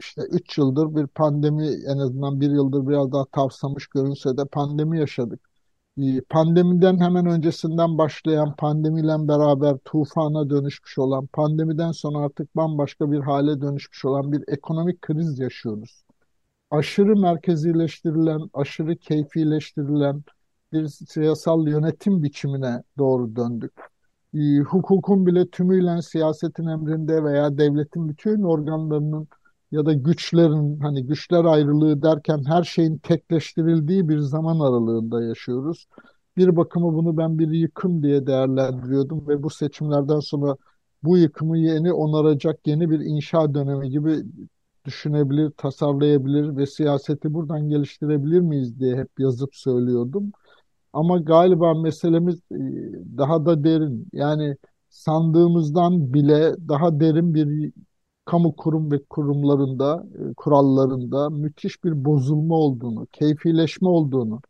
işte 0.00 0.22
3 0.30 0.58
yıldır 0.58 0.96
bir 0.96 1.06
pandemi 1.06 1.68
en 1.86 1.98
azından 1.98 2.40
bir 2.40 2.50
yıldır 2.50 2.88
biraz 2.88 3.12
daha 3.12 3.24
tavsamış 3.24 3.86
görünse 3.86 4.36
de 4.36 4.44
pandemi 4.44 4.98
yaşadık. 4.98 5.50
Ee, 5.98 6.20
pandemiden 6.20 7.00
hemen 7.00 7.26
öncesinden 7.26 7.98
başlayan 7.98 8.56
pandemiyle 8.56 9.28
beraber 9.28 9.76
tufana 9.84 10.50
dönüşmüş 10.50 10.98
olan, 10.98 11.26
pandemiden 11.26 11.92
sonra 11.92 12.18
artık 12.18 12.56
bambaşka 12.56 13.12
bir 13.12 13.20
hale 13.20 13.60
dönüşmüş 13.60 14.04
olan 14.04 14.32
bir 14.32 14.44
ekonomik 14.48 15.02
kriz 15.02 15.38
yaşıyoruz. 15.38 16.04
Aşırı 16.70 17.16
merkezileştirilen, 17.16 18.40
aşırı 18.54 18.96
keyfileştirilen 18.96 20.22
bir 20.72 20.86
siyasal 20.88 21.68
yönetim 21.68 22.22
biçimine 22.22 22.82
doğru 22.98 23.36
döndük. 23.36 23.72
Ee, 24.34 24.58
hukukun 24.58 25.26
bile 25.26 25.50
tümüyle 25.50 26.02
siyasetin 26.02 26.66
emrinde 26.66 27.24
veya 27.24 27.58
devletin 27.58 28.08
bütün 28.08 28.42
organlarının 28.42 29.28
ya 29.72 29.86
da 29.86 29.92
güçlerin 29.92 30.80
hani 30.80 31.06
güçler 31.06 31.44
ayrılığı 31.44 32.02
derken 32.02 32.44
her 32.44 32.64
şeyin 32.64 32.98
tekleştirildiği 32.98 34.08
bir 34.08 34.18
zaman 34.18 34.60
aralığında 34.60 35.22
yaşıyoruz. 35.22 35.86
Bir 36.36 36.56
bakıma 36.56 36.94
bunu 36.94 37.16
ben 37.16 37.38
bir 37.38 37.50
yıkım 37.50 38.02
diye 38.02 38.26
değerlendiriyordum 38.26 39.28
ve 39.28 39.42
bu 39.42 39.50
seçimlerden 39.50 40.20
sonra 40.20 40.56
bu 41.02 41.18
yıkımı 41.18 41.58
yeni 41.58 41.92
onaracak 41.92 42.66
yeni 42.66 42.90
bir 42.90 43.00
inşa 43.00 43.54
dönemi 43.54 43.90
gibi 43.90 44.16
düşünebilir, 44.84 45.50
tasarlayabilir 45.50 46.56
ve 46.56 46.66
siyaseti 46.66 47.34
buradan 47.34 47.68
geliştirebilir 47.68 48.40
miyiz 48.40 48.80
diye 48.80 48.96
hep 48.96 49.20
yazıp 49.20 49.56
söylüyordum. 49.56 50.32
Ama 50.92 51.18
galiba 51.18 51.74
meselemiz 51.74 52.36
e, 52.52 52.56
daha 53.18 53.46
da 53.46 53.64
derin. 53.64 54.08
Yani 54.12 54.56
sandığımızdan 54.90 56.14
bile 56.14 56.54
daha 56.68 57.00
derin 57.00 57.34
bir 57.34 57.72
kamu 58.30 58.56
kurum 58.56 58.92
ve 58.92 59.04
kurumlarında, 59.04 60.06
e, 60.14 60.34
kurallarında 60.34 61.30
müthiş 61.30 61.84
bir 61.84 62.04
bozulma 62.04 62.54
olduğunu, 62.54 63.06
keyfileşme 63.12 63.88
olduğunu, 63.88 64.40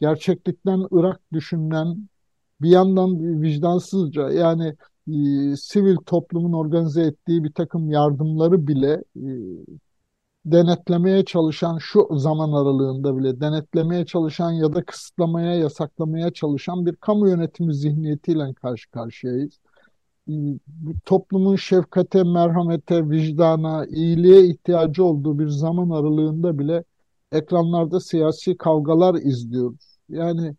gerçeklikten 0.00 0.86
Irak 0.90 1.20
düşünülen 1.32 2.08
bir 2.62 2.70
yandan 2.70 3.42
vicdansızca 3.42 4.30
yani 4.30 4.76
e, 5.08 5.56
sivil 5.56 5.96
toplumun 5.96 6.52
organize 6.52 7.02
ettiği 7.02 7.44
bir 7.44 7.52
takım 7.52 7.90
yardımları 7.90 8.66
bile 8.66 9.04
e, 9.16 9.28
denetlemeye 10.44 11.24
çalışan 11.24 11.78
şu 11.78 12.08
zaman 12.18 12.52
aralığında 12.52 13.18
bile 13.18 13.40
denetlemeye 13.40 14.06
çalışan 14.06 14.50
ya 14.50 14.72
da 14.72 14.84
kısıtlamaya, 14.84 15.54
yasaklamaya 15.54 16.30
çalışan 16.32 16.86
bir 16.86 16.96
kamu 16.96 17.28
yönetimi 17.28 17.74
zihniyetiyle 17.74 18.54
karşı 18.54 18.90
karşıyayız 18.90 19.60
toplumun 21.04 21.56
şefkate, 21.56 22.22
merhamete, 22.24 23.10
vicdana, 23.10 23.86
iyiliğe 23.86 24.46
ihtiyacı 24.46 25.04
olduğu 25.04 25.38
bir 25.38 25.48
zaman 25.48 25.90
aralığında 25.90 26.58
bile 26.58 26.84
ekranlarda 27.32 28.00
siyasi 28.00 28.56
kavgalar 28.56 29.14
izliyoruz. 29.14 29.98
Yani 30.08 30.54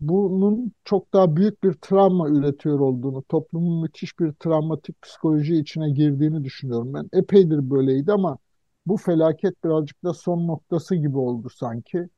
bunun 0.00 0.72
çok 0.84 1.12
daha 1.12 1.36
büyük 1.36 1.64
bir 1.64 1.72
travma 1.72 2.28
üretiyor 2.28 2.80
olduğunu, 2.80 3.22
toplumun 3.22 3.82
müthiş 3.82 4.20
bir 4.20 4.32
travmatik 4.32 5.02
psikoloji 5.02 5.56
içine 5.56 5.90
girdiğini 5.90 6.44
düşünüyorum. 6.44 6.94
Ben 6.94 7.08
epeydir 7.12 7.70
böyleydi 7.70 8.12
ama 8.12 8.38
bu 8.86 8.96
felaket 8.96 9.64
birazcık 9.64 10.04
da 10.04 10.14
son 10.14 10.46
noktası 10.48 10.96
gibi 10.96 11.18
oldu 11.18 11.48
sanki. 11.56 12.08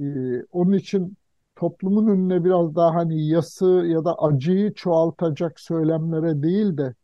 Ee, 0.00 0.04
onun 0.52 0.72
için 0.72 1.16
toplumun 1.58 2.06
önüne 2.06 2.44
biraz 2.44 2.74
daha 2.76 2.94
hani 2.94 3.28
yası 3.28 3.66
ya 3.66 4.04
da 4.04 4.14
acıyı 4.22 4.74
çoğaltacak 4.74 5.60
söylemlere 5.60 6.42
değil 6.42 6.76
de 6.78 6.94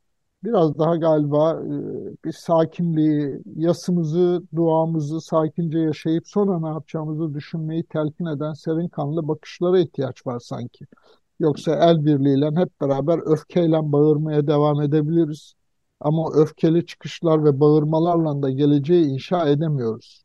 biraz 0.44 0.78
daha 0.78 0.96
galiba 0.96 1.52
e, 1.52 2.24
bir 2.24 2.32
sakinliği, 2.32 3.42
yasımızı, 3.56 4.42
duamızı 4.56 5.20
sakince 5.20 5.78
yaşayıp 5.78 6.28
sonra 6.28 6.60
ne 6.60 6.68
yapacağımızı 6.68 7.34
düşünmeyi 7.34 7.84
telkin 7.84 8.26
eden 8.26 8.52
serin 8.52 8.88
kanlı 8.88 9.28
bakışlara 9.28 9.78
ihtiyaç 9.80 10.26
var 10.26 10.40
sanki. 10.40 10.84
Yoksa 11.40 11.76
el 11.76 12.04
birliğiyle 12.04 12.46
hep 12.56 12.80
beraber 12.80 13.20
öfkeyle 13.32 13.92
bağırmaya 13.92 14.46
devam 14.46 14.82
edebiliriz. 14.82 15.54
Ama 16.00 16.30
öfkeli 16.34 16.86
çıkışlar 16.86 17.44
ve 17.44 17.60
bağırmalarla 17.60 18.42
da 18.42 18.50
geleceği 18.50 19.06
inşa 19.06 19.48
edemiyoruz. 19.48 20.24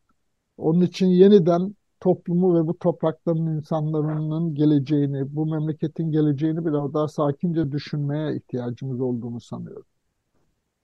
Onun 0.57 0.81
için 0.81 1.07
yeniden 1.07 1.75
toplumu 1.99 2.55
ve 2.55 2.67
bu 2.67 2.79
toprakların 2.79 3.57
insanların 3.57 4.55
geleceğini, 4.55 5.35
bu 5.35 5.45
memleketin 5.45 6.11
geleceğini 6.11 6.65
biraz 6.65 6.93
daha 6.93 7.07
sakince 7.07 7.71
düşünmeye 7.71 8.35
ihtiyacımız 8.35 9.01
olduğunu 9.01 9.41
sanıyorum. 9.41 9.85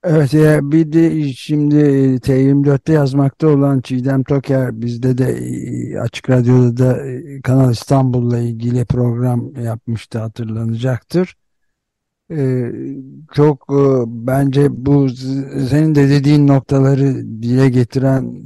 Evet 0.03 0.33
ya 0.33 0.71
bir 0.71 0.93
de 0.93 1.33
şimdi 1.33 1.75
T24'te 2.15 2.93
yazmakta 2.93 3.47
olan 3.47 3.81
Çiğdem 3.81 4.23
Toker 4.23 4.81
bizde 4.81 5.17
de 5.17 5.25
e, 5.25 5.99
Açık 5.99 6.29
Radyo'da 6.29 6.77
da 6.77 7.07
e, 7.07 7.41
Kanal 7.41 7.71
İstanbul'la 7.71 8.39
ilgili 8.39 8.85
program 8.85 9.55
yapmıştı 9.55 10.19
hatırlanacaktır. 10.19 11.35
Ee, 12.31 12.71
çok 13.33 13.65
e, 13.69 14.03
bence 14.07 14.85
bu 14.85 15.09
senin 15.69 15.95
de 15.95 16.09
dediğin 16.09 16.47
noktaları 16.47 17.15
dile 17.41 17.69
getiren 17.69 18.43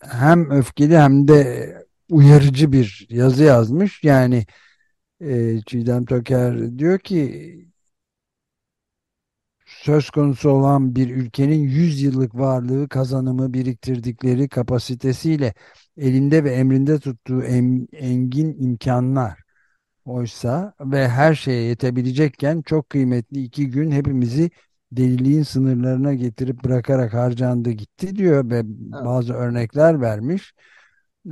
hem 0.00 0.50
öfkeli 0.50 0.98
hem 0.98 1.28
de 1.28 1.68
uyarıcı 2.10 2.72
bir 2.72 3.06
yazı 3.10 3.44
yazmış. 3.44 4.04
Yani 4.04 4.46
e, 5.20 5.60
Çiğdem 5.66 6.04
Toker 6.06 6.78
diyor 6.78 6.98
ki 7.00 7.52
söz 9.66 10.10
konusu 10.10 10.50
olan 10.50 10.96
bir 10.96 11.10
ülkenin 11.10 11.58
100 11.68 12.02
yıllık 12.02 12.34
varlığı, 12.34 12.88
kazanımı, 12.88 13.54
biriktirdikleri 13.54 14.48
kapasitesiyle 14.48 15.54
elinde 15.96 16.44
ve 16.44 16.50
emrinde 16.50 16.98
tuttuğu 16.98 17.42
em- 17.42 17.86
engin 17.92 18.56
imkanlar 18.62 19.38
oysa 20.04 20.74
ve 20.80 21.08
her 21.08 21.34
şeye 21.36 21.62
yetebilecekken 21.62 22.62
çok 22.62 22.90
kıymetli 22.90 23.42
iki 23.44 23.70
gün 23.70 23.92
hepimizi 23.92 24.50
deliliğin 24.92 25.44
sınırlarına 25.44 26.14
getirip 26.14 26.64
bırakarak 26.64 27.14
harcandı 27.14 27.70
gitti 27.70 28.16
diyor 28.16 28.50
ve 28.50 28.56
Evet. 28.56 28.66
bazı 28.92 29.34
örnekler 29.34 30.00
vermiş. 30.00 30.54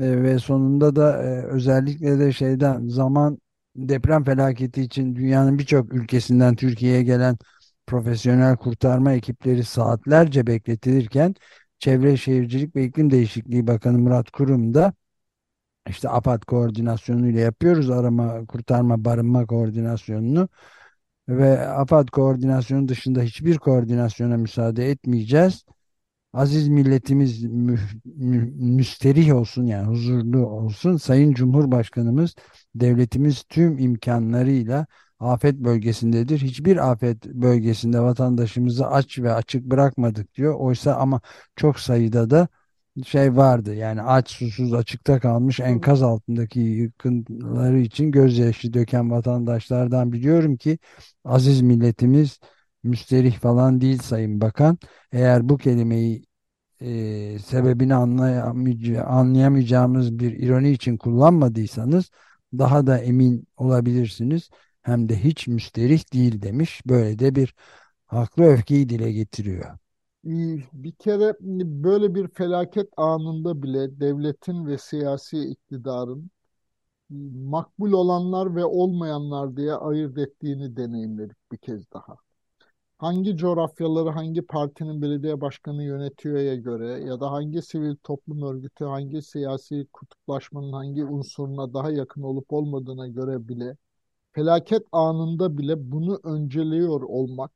E, 0.01 0.23
ve 0.23 0.39
sonunda 0.39 0.97
da 0.97 1.23
e, 1.23 1.45
özellikle 1.45 2.19
de 2.19 2.33
şeyden 2.33 2.89
zaman 2.89 3.39
deprem 3.77 4.25
felaketi 4.25 4.83
için 4.83 5.17
dünyanın 5.17 5.59
birçok 5.59 5.95
ülkesinden 5.95 6.57
Türkiye'ye 6.57 7.03
gelen 7.03 7.39
profesyonel 7.87 8.57
kurtarma 8.57 9.13
ekipleri 9.13 9.65
saatlerce 9.65 10.47
bekletilirken 10.47 11.35
Çevre 11.79 12.17
Şehircilik 12.17 12.77
ve 12.77 12.85
İklim 12.85 13.11
Değişikliği 13.11 13.67
Bakanı 13.67 13.99
Murat 13.99 14.31
Kurum 14.31 14.75
da 14.75 14.93
işte 15.89 16.09
AFAD 16.09 16.43
koordinasyonuyla 16.43 17.41
yapıyoruz 17.41 17.91
arama, 17.91 18.47
kurtarma, 18.47 19.05
barınma 19.05 19.47
koordinasyonunu 19.47 20.49
ve 21.29 21.69
AFAD 21.69 22.09
koordinasyonu 22.09 22.89
dışında 22.89 23.23
hiçbir 23.23 23.59
koordinasyona 23.59 24.37
müsaade 24.37 24.91
etmeyeceğiz. 24.91 25.65
Aziz 26.35 26.69
milletimiz 26.69 27.45
mü, 27.45 27.79
mü- 28.05 28.53
müsterih 28.57 29.35
olsun 29.35 29.67
yani 29.67 29.87
huzurlu 29.87 30.47
olsun. 30.47 30.97
Sayın 30.97 31.33
Cumhurbaşkanımız 31.35 32.35
devletimiz 32.75 33.43
tüm 33.49 33.79
imkanlarıyla 33.79 34.87
afet 35.21 35.55
bölgesindedir. 35.55 36.38
Hiçbir 36.41 36.91
afet 36.91 37.25
bölgesinde 37.26 38.00
vatandaşımızı 38.00 38.87
aç 38.87 39.19
ve 39.19 39.33
açık 39.33 39.64
bırakmadık 39.64 40.35
diyor. 40.35 40.55
Oysa 40.61 40.95
ama 40.95 41.21
çok 41.57 41.81
sayıda 41.81 42.31
da 42.31 42.49
şey 43.07 43.37
vardı 43.37 43.75
yani 43.75 44.03
aç 44.03 44.31
susuz 44.31 44.75
açıkta 44.75 45.21
kalmış 45.21 45.61
enkaz 45.61 46.03
altındaki 46.03 46.61
yıkıntıları 46.61 47.79
için 47.81 48.11
gözyaşı 48.11 48.73
döken 48.75 49.11
vatandaşlardan 49.11 50.12
biliyorum 50.12 50.57
ki 50.57 50.79
aziz 51.25 51.61
milletimiz 51.62 52.41
müsterih 52.85 53.38
falan 53.38 53.81
değil 53.81 53.99
Sayın 53.99 54.41
Bakan. 54.41 54.79
Eğer 55.12 55.49
bu 55.49 55.59
kelimeyi 55.59 56.25
e, 56.81 57.38
sebebini 57.38 57.93
anlayamayacağ- 57.95 59.03
anlayamayacağımız 59.03 60.19
bir 60.19 60.33
ironi 60.33 60.71
için 60.73 60.97
kullanmadıysanız 60.97 62.11
daha 62.59 62.87
da 62.87 62.99
emin 62.99 63.49
olabilirsiniz. 63.57 64.50
Hem 64.83 65.09
de 65.09 65.25
hiç 65.25 65.49
müsterih 65.49 66.12
değil 66.12 66.43
demiş. 66.43 66.83
Böyle 66.87 67.19
de 67.19 67.35
bir 67.35 67.55
haklı 68.07 68.45
öfkeyi 68.45 68.88
dile 68.88 69.12
getiriyor. 69.12 69.79
Bir 70.73 70.93
kere 70.93 71.35
böyle 71.85 72.14
bir 72.14 72.29
felaket 72.29 72.88
anında 72.97 73.62
bile 73.62 74.00
devletin 74.00 74.67
ve 74.67 74.79
siyasi 74.79 75.38
iktidarın 75.45 76.31
makbul 77.50 77.93
olanlar 77.93 78.57
ve 78.57 78.64
olmayanlar 78.64 79.57
diye 79.57 79.75
ayırt 79.75 80.19
ettiğini 80.19 80.76
deneyimledik 80.76 81.37
bir 81.53 81.59
kez 81.59 81.93
daha. 81.93 82.17
Hangi 83.05 83.37
coğrafyaları 83.37 84.09
hangi 84.11 84.43
partinin 84.43 85.03
belediye 85.03 85.41
başkanı 85.41 85.85
yönetiyor'ya 85.85 86.55
göre 86.55 86.87
ya 86.87 87.21
da 87.21 87.33
hangi 87.33 87.63
sivil 87.63 87.97
toplum 87.97 88.43
örgütü 88.43 88.85
hangi 88.85 89.23
siyasi 89.23 89.87
kutuplaşmanın 89.93 90.73
hangi 90.73 91.05
unsuruna 91.05 91.75
daha 91.75 91.91
yakın 91.91 92.23
olup 92.23 92.53
olmadığına 92.53 93.09
göre 93.09 93.49
bile 93.49 93.77
felaket 94.33 94.83
anında 94.93 95.59
bile 95.59 95.93
bunu 95.93 96.21
önceliyor 96.25 97.03
olmak 97.03 97.53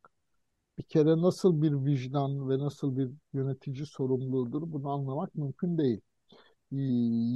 bir 0.79 0.83
kere 0.85 1.23
nasıl 1.23 1.63
bir 1.63 1.85
vicdan 1.87 2.51
ve 2.51 2.59
nasıl 2.59 2.97
bir 2.97 3.11
yönetici 3.33 3.87
sorumluluğudur 3.87 4.63
bunu 4.73 4.91
anlamak 4.91 5.35
mümkün 5.35 5.79
değil. 5.79 6.01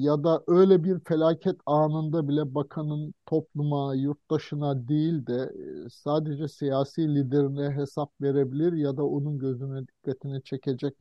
Ya 0.03 0.25
da 0.25 0.42
öyle 0.47 0.85
bir 0.85 1.01
felaket 1.01 1.57
anında 1.66 2.29
bile 2.29 2.55
bakanın 2.55 3.14
topluma, 3.27 3.95
yurttaşına 3.95 4.88
değil 4.88 5.27
de 5.27 5.53
e, 5.87 5.88
sadece 5.90 6.49
siyasi 6.49 7.14
liderine 7.14 7.71
hesap 7.71 8.12
verebilir 8.21 8.73
ya 8.73 8.97
da 8.97 9.05
onun 9.07 9.38
gözüne 9.38 9.87
dikkatini 9.88 10.42
çekecek 10.42 10.95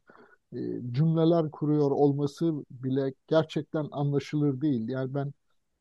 e, 0.54 0.58
cümleler 0.92 1.52
kuruyor 1.52 1.92
olması 1.92 2.54
bile 2.72 3.14
gerçekten 3.28 3.88
anlaşılır 3.92 4.62
değil. 4.62 4.90
Yani 4.90 5.14
ben 5.14 5.34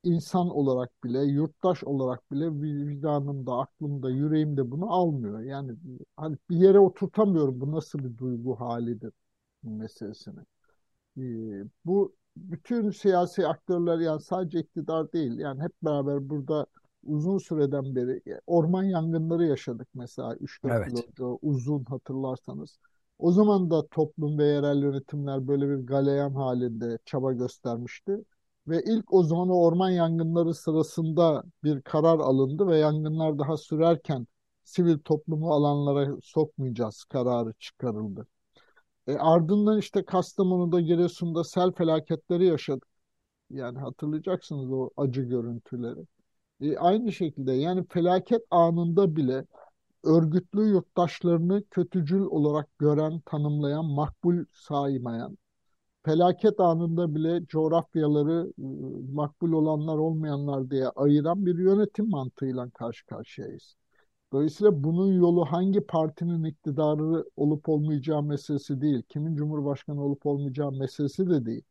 insan 0.05 0.51
olarak 0.51 1.05
bile, 1.05 1.21
yurttaş 1.25 1.85
olarak 1.85 2.33
bile 2.33 2.63
vicdanımda, 2.63 3.55
aklımda, 3.59 4.11
yüreğimde 4.11 4.71
bunu 4.71 4.93
almıyor. 4.93 5.41
Yani 5.41 5.73
hani 6.17 6.37
bir 6.51 6.57
yere 6.57 6.79
oturtamıyorum 6.79 7.61
bu 7.61 7.73
nasıl 7.73 7.99
bir 7.99 8.19
duygu 8.19 8.61
halidir 8.61 9.13
meselesini. 9.63 10.41
Ee, 11.19 11.23
bu 11.85 12.15
bütün 12.40 12.90
siyasi 12.90 13.46
aktörler 13.46 13.98
yani 13.98 14.20
sadece 14.20 14.61
iktidar 14.61 15.12
değil 15.12 15.38
yani 15.38 15.62
hep 15.62 15.72
beraber 15.83 16.29
burada 16.29 16.66
uzun 17.05 17.38
süreden 17.38 17.94
beri 17.94 18.22
e, 18.31 18.40
orman 18.46 18.83
yangınları 18.83 19.46
yaşadık 19.46 19.88
mesela 19.94 20.35
3-4 20.35 20.87
yıl 20.87 20.96
Evet. 20.96 21.09
önce 21.09 21.24
uzun 21.42 21.85
hatırlarsanız. 21.85 22.79
O 23.18 23.33
zaman 23.33 23.70
da 23.70 23.87
toplum 23.87 24.38
ve 24.38 24.44
yerel 24.46 24.83
yönetimler 24.83 25.48
böyle 25.48 25.68
bir 25.68 25.87
galeyan 25.87 26.35
halinde 26.35 26.98
çaba 27.05 27.33
göstermişti. 27.33 28.24
Ve 28.68 28.83
ilk 28.87 29.12
o 29.14 29.22
zaman 29.22 29.48
o 29.48 29.55
orman 29.55 29.90
yangınları 29.90 30.55
sırasında 30.55 31.42
bir 31.64 31.83
karar 31.83 32.18
alındı 32.18 32.66
ve 32.66 32.79
yangınlar 32.79 33.38
daha 33.38 33.57
sürerken 33.57 34.26
sivil 34.64 34.98
toplumu 34.98 35.53
alanlara 35.53 36.16
sokmayacağız 36.22 37.05
kararı 37.05 37.53
çıkarıldı. 37.59 38.26
E, 39.07 39.15
ardından 39.17 39.79
işte 39.79 40.05
Kastamonu'da, 40.05 40.81
Giresun'da 40.81 41.45
sel 41.45 41.73
felaketleri 41.73 42.47
yaşadık. 42.47 42.89
Yani 43.51 43.79
hatırlayacaksınız 43.79 44.73
o 44.73 44.91
acı 44.97 45.23
görüntüleri. 45.23 46.01
E, 46.61 46.79
aynı 46.79 47.13
şekilde 47.13 47.53
yani 47.53 47.87
felaket 47.89 48.43
anında 48.51 49.17
bile 49.17 49.47
örgütlü 50.05 50.61
yurttaşlarını 50.69 51.65
kötücül 51.71 52.21
olarak 52.21 52.79
gören, 52.79 53.21
tanımlayan, 53.27 53.85
makbul 53.85 54.45
saymayan, 54.53 55.39
felaket 56.05 56.61
anında 56.61 57.15
bile 57.15 57.47
coğrafyaları 57.47 58.53
e, 58.59 58.63
makbul 59.15 59.53
olanlar 59.53 59.99
olmayanlar 59.99 60.71
diye 60.71 60.89
ayıran 60.89 61.47
bir 61.47 61.59
yönetim 61.59 62.11
mantığıyla 62.11 62.71
karşı 62.71 63.07
karşıyayız. 63.07 63.77
Dolayısıyla 64.33 64.85
bunun 64.85 65.12
yolu 65.12 65.45
hangi 65.45 65.81
partinin 65.81 66.45
iktidarı 66.45 67.25
olup 67.37 67.69
olmayacağı 67.69 68.23
meselesi 68.23 68.81
değil, 68.81 69.03
kimin 69.09 69.37
cumhurbaşkanı 69.37 70.05
olup 70.05 70.27
olmayacağı 70.27 70.73
meselesi 70.73 71.31
de 71.31 71.47
değil. 71.47 71.62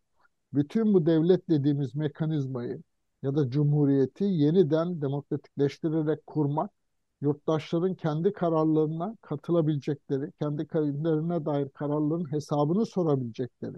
Bütün 0.54 0.94
bu 0.94 1.06
devlet 1.06 1.50
dediğimiz 1.50 1.96
mekanizmayı 1.96 2.84
ya 3.24 3.36
da 3.36 3.50
cumhuriyeti 3.50 4.24
yeniden 4.24 5.02
demokratikleştirerek 5.02 6.28
kurmak, 6.28 6.72
yurttaşların 7.22 7.96
kendi 7.96 8.34
kararlarına 8.34 9.16
katılabilecekleri, 9.22 10.32
kendi 10.32 10.68
kararlarına 10.68 11.46
dair 11.46 11.70
kararların 11.70 12.32
hesabını 12.32 12.86
sorabilecekleri, 12.86 13.78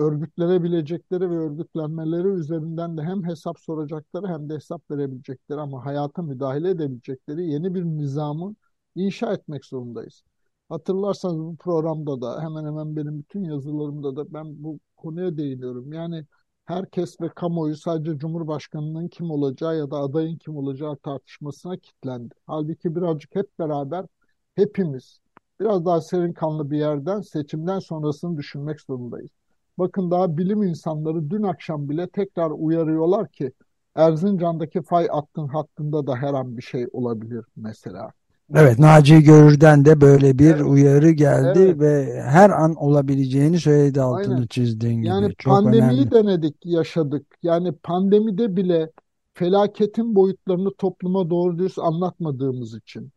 örgütlenebilecekleri 0.00 1.30
ve 1.30 1.34
örgütlenmeleri 1.36 2.28
üzerinden 2.28 2.96
de 2.96 3.02
hem 3.02 3.24
hesap 3.24 3.60
soracakları 3.60 4.26
hem 4.26 4.48
de 4.48 4.54
hesap 4.54 4.90
verebilecekleri 4.90 5.60
ama 5.60 5.84
hayata 5.84 6.22
müdahale 6.22 6.70
edebilecekleri 6.70 7.50
yeni 7.50 7.74
bir 7.74 7.84
nizamı 7.84 8.54
inşa 8.94 9.32
etmek 9.32 9.64
zorundayız. 9.64 10.22
Hatırlarsanız 10.68 11.38
bu 11.38 11.56
programda 11.56 12.20
da 12.20 12.42
hemen 12.42 12.64
hemen 12.64 12.96
benim 12.96 13.18
bütün 13.18 13.44
yazılarımda 13.44 14.16
da 14.16 14.32
ben 14.34 14.64
bu 14.64 14.80
konuya 14.96 15.36
değiniyorum. 15.36 15.92
Yani 15.92 16.26
herkes 16.64 17.20
ve 17.20 17.28
kamuoyu 17.28 17.76
sadece 17.76 18.18
Cumhurbaşkanının 18.18 19.08
kim 19.08 19.30
olacağı 19.30 19.78
ya 19.78 19.90
da 19.90 19.96
adayın 19.96 20.36
kim 20.38 20.56
olacağı 20.56 20.96
tartışmasına 20.96 21.76
kilitlendi. 21.76 22.34
Halbuki 22.46 22.96
birazcık 22.96 23.34
hep 23.34 23.58
beraber 23.58 24.06
hepimiz 24.54 25.20
biraz 25.60 25.84
daha 25.86 26.00
serin 26.00 26.32
kanlı 26.32 26.70
bir 26.70 26.78
yerden 26.78 27.20
seçimden 27.20 27.78
sonrasını 27.78 28.36
düşünmek 28.36 28.80
zorundayız. 28.80 29.39
Bakın 29.78 30.10
daha 30.10 30.36
bilim 30.38 30.62
insanları 30.62 31.30
dün 31.30 31.42
akşam 31.42 31.88
bile 31.88 32.08
tekrar 32.08 32.50
uyarıyorlar 32.50 33.28
ki 33.28 33.52
Erzincan'daki 33.94 34.82
fay 34.82 35.08
hattın 35.08 35.48
hattında 35.48 36.06
da 36.06 36.16
her 36.16 36.34
an 36.34 36.56
bir 36.56 36.62
şey 36.62 36.86
olabilir 36.92 37.44
mesela. 37.56 38.12
Evet, 38.54 38.78
Naci 38.78 39.22
Görür'den 39.22 39.84
de 39.84 40.00
böyle 40.00 40.38
bir 40.38 40.54
Evet, 40.54 40.62
uyarı 40.62 41.12
evet, 41.16 41.18
geldi 41.18 41.80
ve 41.80 42.22
her 42.22 42.50
an 42.50 42.74
olabileceğini 42.74 43.60
söyledi 43.60 44.00
altını 44.00 44.34
aynen. 44.34 44.46
çizdiğin 44.46 45.02
Yani 45.02 45.26
gibi. 45.26 45.34
Çok 45.38 45.64
pandemiyi 45.64 46.00
önemli. 46.00 46.10
denedik, 46.10 46.56
yaşadık. 46.66 47.26
Yani 47.42 47.72
pandemide 47.72 48.56
bile 48.56 48.90
felaketin 49.34 50.14
boyutlarını 50.14 50.74
topluma 50.78 51.30
doğru 51.30 51.58
dürüst 51.58 51.78
anlatmadığımız 51.78 52.74
için, 52.74 53.12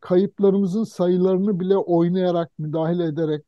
kayıplarımızın 0.00 0.84
sayılarını 0.84 1.60
bile 1.60 1.76
oynayarak, 1.76 2.58
müdahale 2.58 3.04
ederek 3.04 3.44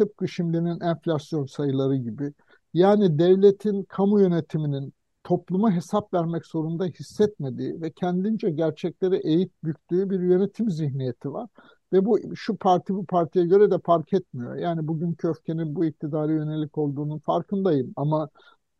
tıpkı 0.00 0.28
şimdinin 0.28 0.80
enflasyon 0.80 1.46
sayıları 1.46 1.96
gibi. 1.96 2.32
Yani 2.74 3.18
devletin, 3.18 3.82
kamu 3.82 4.20
yönetiminin 4.20 4.92
topluma 5.24 5.72
hesap 5.72 6.14
vermek 6.14 6.46
zorunda 6.46 6.84
hissetmediği 6.84 7.82
ve 7.82 7.90
kendince 7.90 8.50
gerçekleri 8.50 9.16
eğip 9.16 9.52
büktüğü 9.64 10.10
bir 10.10 10.20
yönetim 10.20 10.70
zihniyeti 10.70 11.32
var. 11.32 11.48
Ve 11.92 12.04
bu 12.04 12.18
şu 12.36 12.56
parti 12.56 12.94
bu 12.94 13.06
partiye 13.06 13.46
göre 13.46 13.70
de 13.70 13.78
fark 13.84 14.12
etmiyor. 14.12 14.56
Yani 14.56 14.88
bugünkü 14.88 15.28
öfkenin 15.28 15.74
bu 15.74 15.84
iktidara 15.84 16.32
yönelik 16.32 16.78
olduğunun 16.78 17.18
farkındayım. 17.18 17.92
Ama 17.96 18.28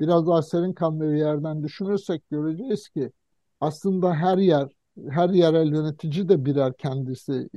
biraz 0.00 0.26
daha 0.26 0.42
serin 0.42 0.72
kanlı 0.72 1.00
bir 1.12 1.16
yerden 1.16 1.62
düşünürsek 1.62 2.30
göreceğiz 2.30 2.88
ki 2.88 3.12
aslında 3.60 4.14
her 4.14 4.38
yer, 4.38 4.68
her 5.10 5.28
yerel 5.30 5.66
yönetici 5.72 6.28
de 6.28 6.44
birer 6.44 6.72
kendisi 6.76 7.48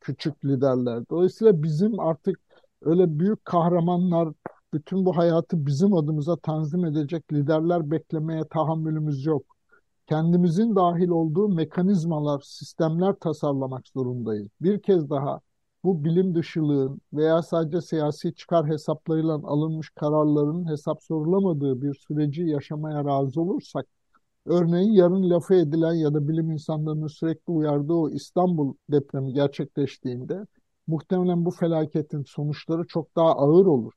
küçük 0.00 0.44
liderler. 0.44 1.02
Dolayısıyla 1.10 1.62
bizim 1.62 2.00
artık 2.00 2.45
öyle 2.86 3.18
büyük 3.18 3.44
kahramanlar, 3.44 4.28
bütün 4.74 5.06
bu 5.06 5.16
hayatı 5.16 5.66
bizim 5.66 5.94
adımıza 5.94 6.36
tanzim 6.36 6.84
edecek 6.84 7.32
liderler 7.32 7.90
beklemeye 7.90 8.44
tahammülümüz 8.44 9.26
yok. 9.26 9.42
Kendimizin 10.06 10.76
dahil 10.76 11.08
olduğu 11.08 11.48
mekanizmalar, 11.48 12.40
sistemler 12.40 13.14
tasarlamak 13.14 13.88
zorundayız. 13.88 14.48
Bir 14.60 14.82
kez 14.82 15.10
daha 15.10 15.40
bu 15.84 16.04
bilim 16.04 16.34
dışılığın 16.34 17.00
veya 17.12 17.42
sadece 17.42 17.80
siyasi 17.80 18.34
çıkar 18.34 18.66
hesaplarıyla 18.66 19.34
alınmış 19.34 19.90
kararların 19.90 20.68
hesap 20.70 21.02
sorulamadığı 21.02 21.82
bir 21.82 21.94
süreci 21.94 22.42
yaşamaya 22.42 23.04
razı 23.04 23.40
olursak, 23.40 23.86
örneğin 24.46 24.92
yarın 24.92 25.30
lafı 25.30 25.54
edilen 25.54 25.94
ya 25.94 26.14
da 26.14 26.28
bilim 26.28 26.50
insanlarının 26.50 27.06
sürekli 27.06 27.52
uyardığı 27.52 27.92
o 27.92 28.10
İstanbul 28.10 28.74
depremi 28.90 29.32
gerçekleştiğinde 29.32 30.46
muhtemelen 30.86 31.44
bu 31.44 31.50
felaketin 31.50 32.22
sonuçları 32.24 32.86
çok 32.86 33.16
daha 33.16 33.32
ağır 33.36 33.66
olur 33.66 33.92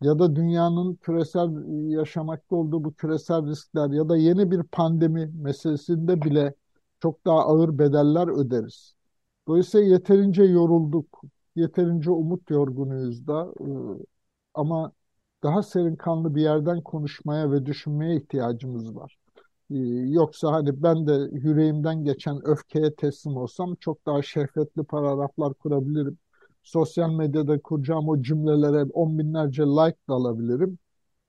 ya 0.00 0.18
da 0.18 0.36
dünyanın 0.36 0.94
küresel 0.94 1.50
yaşamakta 1.90 2.56
olduğu 2.56 2.84
bu 2.84 2.94
küresel 2.94 3.46
riskler 3.46 3.90
ya 3.90 4.08
da 4.08 4.16
yeni 4.16 4.50
bir 4.50 4.62
pandemi 4.62 5.26
meselesinde 5.34 6.22
bile 6.22 6.54
çok 7.00 7.24
daha 7.26 7.38
ağır 7.38 7.78
bedeller 7.78 8.28
öderiz. 8.28 8.94
Dolayısıyla 9.48 9.86
yeterince 9.88 10.42
yorulduk, 10.44 11.22
yeterince 11.56 12.10
umut 12.10 12.50
yorgunuyuz 12.50 13.26
da 13.26 13.52
e, 13.60 13.66
ama 14.54 14.92
daha 15.42 15.62
serin 15.62 15.96
kanlı 15.96 16.34
bir 16.34 16.42
yerden 16.42 16.80
konuşmaya 16.82 17.52
ve 17.52 17.66
düşünmeye 17.66 18.16
ihtiyacımız 18.16 18.96
var. 18.96 19.18
E, 19.70 19.76
yoksa 20.08 20.52
hani 20.52 20.82
ben 20.82 21.06
de 21.06 21.28
yüreğimden 21.32 22.04
geçen 22.04 22.46
öfkeye 22.48 22.94
teslim 22.94 23.36
olsam 23.36 23.74
çok 23.74 24.06
daha 24.06 24.22
şehvetli 24.22 24.82
paragraflar 24.84 25.54
kurabilirim 25.54 26.18
sosyal 26.68 27.10
medyada 27.10 27.60
kuracağım 27.60 28.08
o 28.08 28.22
cümlelere 28.22 28.84
on 28.84 29.18
binlerce 29.18 29.62
like 29.62 29.96
da 30.08 30.14
alabilirim. 30.14 30.78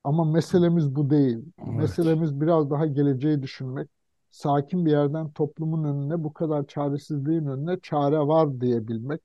Ama 0.04 0.26
meselemiz 0.26 0.96
bu 0.96 1.10
değil. 1.10 1.38
Evet. 1.58 1.76
Meselemiz 1.76 2.42
biraz 2.42 2.70
daha 2.70 2.86
geleceği 2.86 3.42
düşünmek. 3.42 3.90
Sakin 4.32 4.86
bir 4.86 4.92
yerden 4.92 5.32
toplumun 5.32 5.84
önüne 5.84 6.24
bu 6.24 6.34
kadar 6.34 6.68
çaresizliğin 6.68 7.46
önüne 7.46 7.80
çare 7.84 8.20
var 8.20 8.62
diyebilmek 8.62 9.22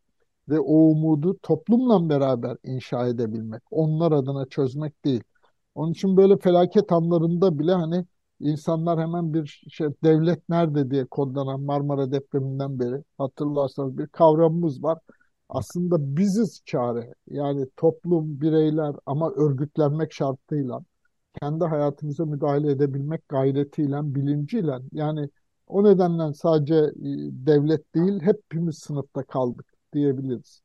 ve 0.48 0.60
o 0.60 0.74
umudu 0.74 1.38
toplumla 1.42 2.08
beraber 2.08 2.56
inşa 2.64 3.06
edebilmek. 3.06 3.62
Onlar 3.70 4.12
adına 4.12 4.46
çözmek 4.46 5.04
değil. 5.04 5.22
Onun 5.74 5.92
için 5.92 6.16
böyle 6.16 6.36
felaket 6.36 6.92
anlarında 6.92 7.58
bile 7.58 7.72
hani 7.72 8.04
insanlar 8.40 9.00
hemen 9.00 9.34
bir 9.34 9.64
şey 9.70 9.88
devlet 10.04 10.48
nerede 10.48 10.90
diye 10.90 11.04
kodlanan 11.06 11.60
Marmara 11.60 12.12
depreminden 12.12 12.78
beri 12.78 13.02
hatırlarsanız 13.18 13.98
bir 13.98 14.06
kavramımız 14.06 14.82
var 14.82 14.98
aslında 15.48 16.16
biziz 16.16 16.62
çare. 16.64 17.14
Yani 17.30 17.66
toplum, 17.76 18.40
bireyler 18.40 18.94
ama 19.06 19.30
örgütlenmek 19.30 20.12
şartıyla 20.12 20.80
kendi 21.40 21.64
hayatımıza 21.64 22.24
müdahale 22.26 22.70
edebilmek 22.70 23.28
gayretiyle, 23.28 24.14
bilinciyle 24.14 24.78
yani 24.92 25.28
o 25.66 25.84
nedenle 25.84 26.34
sadece 26.34 26.74
e, 26.74 26.92
devlet 27.46 27.94
değil 27.94 28.20
hepimiz 28.20 28.78
sınıfta 28.78 29.22
kaldık 29.22 29.66
diyebiliriz. 29.92 30.62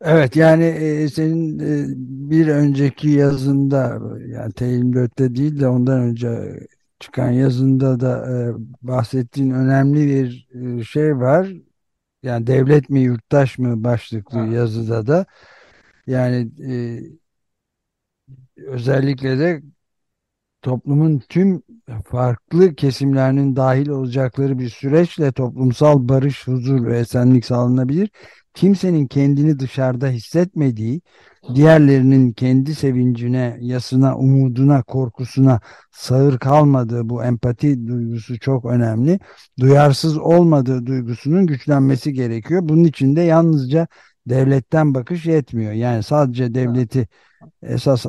Evet 0.00 0.36
yani 0.36 0.64
e, 0.64 1.08
senin 1.08 1.58
e, 1.58 1.86
bir 2.30 2.48
önceki 2.48 3.08
yazında 3.08 4.00
yani 4.28 4.52
T24'te 4.52 5.34
değil 5.34 5.60
de 5.60 5.68
ondan 5.68 6.00
önce 6.00 6.60
çıkan 7.00 7.30
yazında 7.30 8.00
da 8.00 8.32
e, 8.32 8.54
bahsettiğin 8.82 9.50
önemli 9.50 10.06
bir 10.06 10.48
e, 10.80 10.84
şey 10.84 11.16
var 11.16 11.48
yani 12.22 12.46
devlet 12.46 12.90
mi 12.90 13.00
yurttaş 13.00 13.58
mı 13.58 13.84
başlıklı 13.84 14.38
ha. 14.38 14.46
yazıda 14.46 15.06
da 15.06 15.26
yani 16.06 16.50
e, 16.72 17.00
özellikle 18.56 19.38
de 19.38 19.62
toplumun 20.62 21.22
tüm 21.28 21.62
farklı 22.04 22.74
kesimlerinin 22.74 23.56
dahil 23.56 23.88
olacakları 23.88 24.58
bir 24.58 24.68
süreçle 24.68 25.32
toplumsal 25.32 26.08
barış, 26.08 26.46
huzur 26.46 26.86
ve 26.86 26.98
esenlik 26.98 27.46
sağlanabilir. 27.46 28.10
Kimsenin 28.56 29.06
kendini 29.06 29.58
dışarıda 29.58 30.08
hissetmediği, 30.08 31.00
diğerlerinin 31.54 32.32
kendi 32.32 32.74
sevincine, 32.74 33.58
yasına, 33.60 34.16
umuduna, 34.16 34.82
korkusuna 34.82 35.60
sağır 35.92 36.38
kalmadığı 36.38 37.08
bu 37.08 37.24
empati 37.24 37.86
duygusu 37.86 38.38
çok 38.38 38.64
önemli. 38.64 39.18
Duyarsız 39.60 40.18
olmadığı 40.18 40.86
duygusunun 40.86 41.46
güçlenmesi 41.46 42.12
gerekiyor. 42.12 42.60
Bunun 42.64 42.84
için 42.84 43.16
de 43.16 43.20
yalnızca 43.20 43.86
devletten 44.26 44.94
bakış 44.94 45.26
yetmiyor. 45.26 45.72
Yani 45.72 46.02
sadece 46.02 46.54
devleti 46.54 47.08
esas 47.62 48.06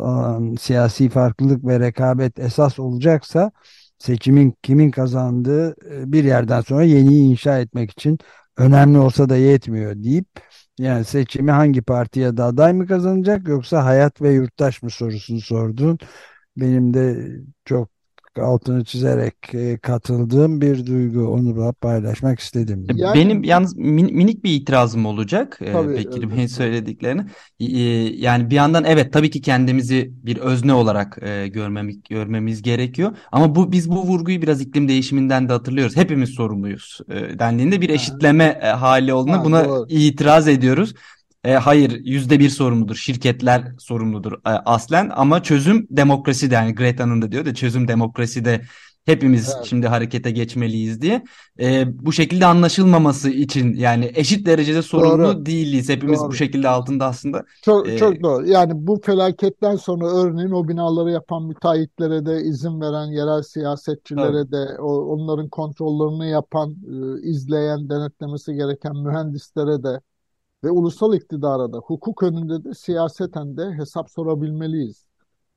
siyasi 0.60 1.10
farklılık 1.10 1.65
ve 1.65 1.79
rekabet 1.79 2.39
esas 2.39 2.79
olacaksa 2.79 3.51
seçimin 3.99 4.53
kimin 4.63 4.91
kazandığı 4.91 5.71
e, 5.71 6.12
bir 6.12 6.23
yerden 6.23 6.62
sonra 6.62 6.83
yeniyi 6.83 7.31
inşa 7.31 7.60
etmek 7.60 7.91
için 7.91 8.19
önemli 8.57 8.97
olsa 8.99 9.29
da 9.29 9.37
yetmiyor 9.37 10.03
deyip 10.03 10.27
yani 10.79 11.05
seçimi 11.05 11.51
hangi 11.51 11.81
partiye 11.81 12.37
de 12.37 12.43
aday 12.43 12.73
mı 12.73 12.87
kazanacak 12.87 13.47
yoksa 13.47 13.85
hayat 13.85 14.21
ve 14.21 14.31
yurttaş 14.33 14.81
mı 14.83 14.89
sorusunu 14.89 15.41
sordun. 15.41 15.99
Benim 16.57 16.93
de 16.93 17.29
çok 17.65 17.89
altını 18.39 18.84
çizerek 18.84 19.36
e, 19.54 19.78
katıldığım 19.78 20.62
bir 20.62 20.86
duygu. 20.86 21.28
Onu 21.28 21.58
da 21.58 21.73
paylaşmak 21.73 22.39
istedim. 22.39 22.88
Yani, 22.93 23.15
Benim 23.15 23.43
yalnız 23.43 23.76
min, 23.76 24.15
minik 24.15 24.43
bir 24.43 24.52
itirazım 24.52 25.06
olacak 25.06 25.60
e, 25.62 25.71
tabii, 25.71 25.95
Bekir 25.95 26.32
Bey'in 26.32 26.47
söylediklerini. 26.58 27.21
Yani 28.19 28.50
bir 28.50 28.56
yandan 28.56 28.84
evet 28.84 29.13
tabii 29.13 29.30
ki 29.30 29.41
kendimizi 29.41 30.12
bir 30.23 30.38
özne 30.38 30.73
olarak 30.73 31.17
e, 31.21 31.47
görmemiz, 31.47 31.97
görmemiz 32.10 32.62
gerekiyor. 32.62 33.17
Ama 33.32 33.56
bu 33.56 33.71
biz 33.71 33.89
bu 33.89 34.04
vurguyu 34.04 34.41
biraz 34.41 34.62
iklim 34.62 34.88
değişiminden 34.88 35.50
de 35.50 35.54
hatırlıyoruz. 35.54 35.97
Hepimiz 35.97 36.30
sorumluyuz 36.30 37.00
dendiğinde 37.39 37.82
bir 37.82 37.89
eşitleme 37.89 38.60
ha. 38.62 38.82
hali 38.82 39.13
olduğunda 39.13 39.45
buna 39.45 39.65
doğru. 39.65 39.86
itiraz 39.89 40.47
ediyoruz. 40.47 40.93
E, 41.47 41.53
hayır 41.53 41.91
yüzde 42.05 42.39
bir 42.39 42.49
sorumludur. 42.49 42.95
Şirketler 42.95 43.71
sorumludur 43.79 44.33
e, 44.33 44.49
aslen 44.49 45.12
ama 45.15 45.43
çözüm 45.43 45.88
demokrasi 45.89 46.51
de 46.51 46.55
yani 46.55 46.75
Greta'nın 46.75 47.21
da 47.21 47.31
diyor 47.31 47.45
da 47.45 47.53
çözüm 47.53 47.88
demokrasi 47.88 48.45
de 48.45 48.62
hepimiz 49.05 49.53
evet. 49.55 49.65
şimdi 49.65 49.88
harekete 49.88 50.31
geçmeliyiz 50.31 51.01
diye. 51.01 51.23
E, 51.60 51.86
bu 52.05 52.12
şekilde 52.13 52.45
anlaşılmaması 52.45 53.29
için 53.29 53.73
yani 53.73 54.12
eşit 54.15 54.45
derecede 54.45 54.81
sorumlu 54.81 55.23
doğru. 55.23 55.45
değiliz. 55.45 55.89
Hepimiz 55.89 56.19
doğru. 56.19 56.29
bu 56.29 56.33
şekilde 56.33 56.69
altında 56.69 57.05
aslında. 57.05 57.45
Çok, 57.62 57.89
e, 57.89 57.97
çok 57.97 58.23
doğru. 58.23 58.47
Yani 58.47 58.71
bu 58.75 59.01
felaketten 59.05 59.75
sonra 59.75 60.07
örneğin 60.07 60.51
o 60.51 60.67
binaları 60.67 61.12
yapan 61.12 61.43
müteahhitlere 61.43 62.25
de 62.25 62.41
izin 62.41 62.81
veren 62.81 63.05
yerel 63.05 63.41
siyasetçilere 63.41 64.31
tabii. 64.31 64.51
de 64.51 64.79
o, 64.79 65.15
onların 65.15 65.49
kontrollerini 65.49 66.31
yapan, 66.31 66.71
e, 66.71 67.29
izleyen, 67.29 67.89
denetlemesi 67.89 68.53
gereken 68.53 68.95
mühendislere 68.95 69.83
de 69.83 69.99
ve 70.63 70.71
ulusal 70.71 71.13
iktidara 71.13 71.73
da 71.73 71.77
hukuk 71.77 72.23
önünde 72.23 72.63
de 72.63 72.73
siyaseten 72.73 73.57
de 73.57 73.71
hesap 73.77 74.09
sorabilmeliyiz. 74.09 75.05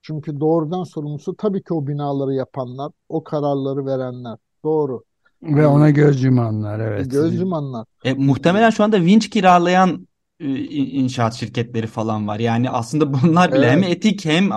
Çünkü 0.03 0.41
doğrudan 0.41 0.85
sorumlusu 0.85 1.37
tabii 1.37 1.63
ki 1.63 1.75
o 1.75 1.87
binaları 1.87 2.35
yapanlar, 2.35 2.93
o 3.09 3.25
kararları 3.25 3.87
verenler. 3.87 4.37
Doğru. 4.65 5.03
Ve 5.43 5.67
ona 5.67 5.91
göz 5.91 6.23
yumanlar 6.23 6.81
evet. 6.81 7.11
Göz 7.11 7.35
yumanlar. 7.35 7.87
E, 8.05 8.15
muhtemelen 8.15 8.71
şu 8.71 8.85
anda 8.85 9.01
vinç 9.01 9.31
kiralayan 9.31 10.09
e, 10.41 10.47
inşaat 10.75 11.35
şirketleri 11.35 11.87
falan 11.87 12.29
var. 12.29 12.39
Yani 12.39 12.71
aslında 12.71 13.13
bunlar 13.13 13.53
bile 13.53 13.67
evet. 13.67 13.71
hem 13.71 13.83
etik 13.83 14.25
hem 14.25 14.51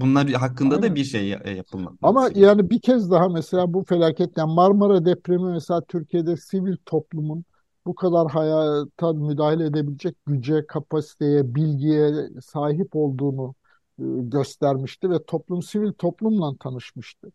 bunlar 0.00 0.30
hakkında 0.30 0.74
Aynen. 0.74 0.90
da 0.90 0.94
bir 0.94 1.04
şey 1.04 1.28
yapılmalı. 1.56 1.96
Ama 2.02 2.30
yani 2.34 2.70
bir 2.70 2.80
kez 2.80 3.10
daha 3.10 3.28
mesela 3.28 3.74
bu 3.74 3.84
felaket 3.84 4.36
yani 4.36 4.54
Marmara 4.54 5.04
depremi 5.04 5.52
mesela 5.52 5.80
Türkiye'de 5.88 6.36
sivil 6.36 6.76
toplumun 6.86 7.44
bu 7.86 7.94
kadar 7.94 8.30
hayata 8.30 9.12
müdahale 9.12 9.64
edebilecek 9.66 10.16
güce, 10.26 10.66
kapasiteye, 10.66 11.54
bilgiye 11.54 12.28
sahip 12.42 12.96
olduğunu 12.96 13.54
e, 13.98 14.02
göstermişti 14.06 15.10
ve 15.10 15.24
toplum 15.24 15.62
sivil 15.62 15.92
toplumla 15.92 16.56
tanışmıştı. 16.60 17.32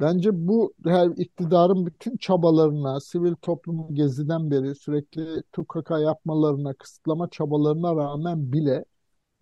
Bence 0.00 0.30
bu 0.48 0.74
her 0.84 1.06
iktidarın 1.06 1.86
bütün 1.86 2.16
çabalarına, 2.16 3.00
sivil 3.00 3.34
toplumun 3.34 3.94
geziden 3.94 4.50
beri 4.50 4.74
sürekli 4.74 5.42
tukaka 5.52 5.98
yapmalarına, 5.98 6.74
kısıtlama 6.74 7.30
çabalarına 7.30 7.96
rağmen 7.96 8.52
bile 8.52 8.84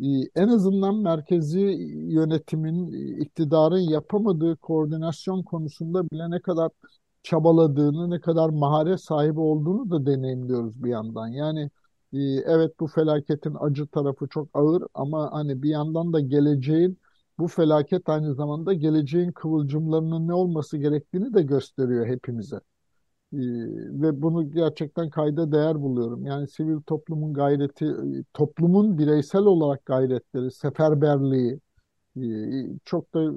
e, 0.00 0.06
en 0.34 0.48
azından 0.48 0.96
merkezi 0.96 1.60
yönetimin, 2.08 2.92
e, 2.92 3.22
iktidarın 3.22 3.78
yapamadığı 3.90 4.56
koordinasyon 4.56 5.42
konusunda 5.42 6.10
bile 6.10 6.30
ne 6.30 6.40
kadar 6.40 6.70
çabaladığını, 7.22 8.10
ne 8.10 8.20
kadar 8.20 8.50
maharet 8.50 9.00
sahibi 9.00 9.40
olduğunu 9.40 9.90
da 9.90 10.06
deneyimliyoruz 10.06 10.84
bir 10.84 10.90
yandan. 10.90 11.28
Yani 11.28 11.70
e, 12.12 12.18
evet 12.22 12.80
bu 12.80 12.86
felaketin 12.86 13.56
acı 13.60 13.86
tarafı 13.86 14.28
çok 14.28 14.48
ağır 14.54 14.82
ama 14.94 15.32
hani 15.32 15.62
bir 15.62 15.68
yandan 15.70 16.12
da 16.12 16.20
geleceğin 16.20 16.98
bu 17.38 17.48
felaket 17.48 18.08
aynı 18.08 18.34
zamanda 18.34 18.72
geleceğin 18.72 19.32
kıvılcımlarının 19.32 20.28
ne 20.28 20.34
olması 20.34 20.78
gerektiğini 20.78 21.34
de 21.34 21.42
gösteriyor 21.42 22.06
hepimize. 22.06 22.60
Ee, 23.32 23.38
ve 24.02 24.22
bunu 24.22 24.50
gerçekten 24.52 25.10
kayda 25.10 25.52
değer 25.52 25.82
buluyorum. 25.82 26.26
Yani 26.26 26.48
sivil 26.48 26.80
toplumun 26.82 27.34
gayreti, 27.34 27.84
e, 27.86 28.24
toplumun 28.34 28.98
bireysel 28.98 29.42
olarak 29.42 29.86
gayretleri, 29.86 30.50
seferberliği, 30.50 31.60
e, 32.16 32.22
çok 32.84 33.14
da 33.14 33.22
e, 33.24 33.28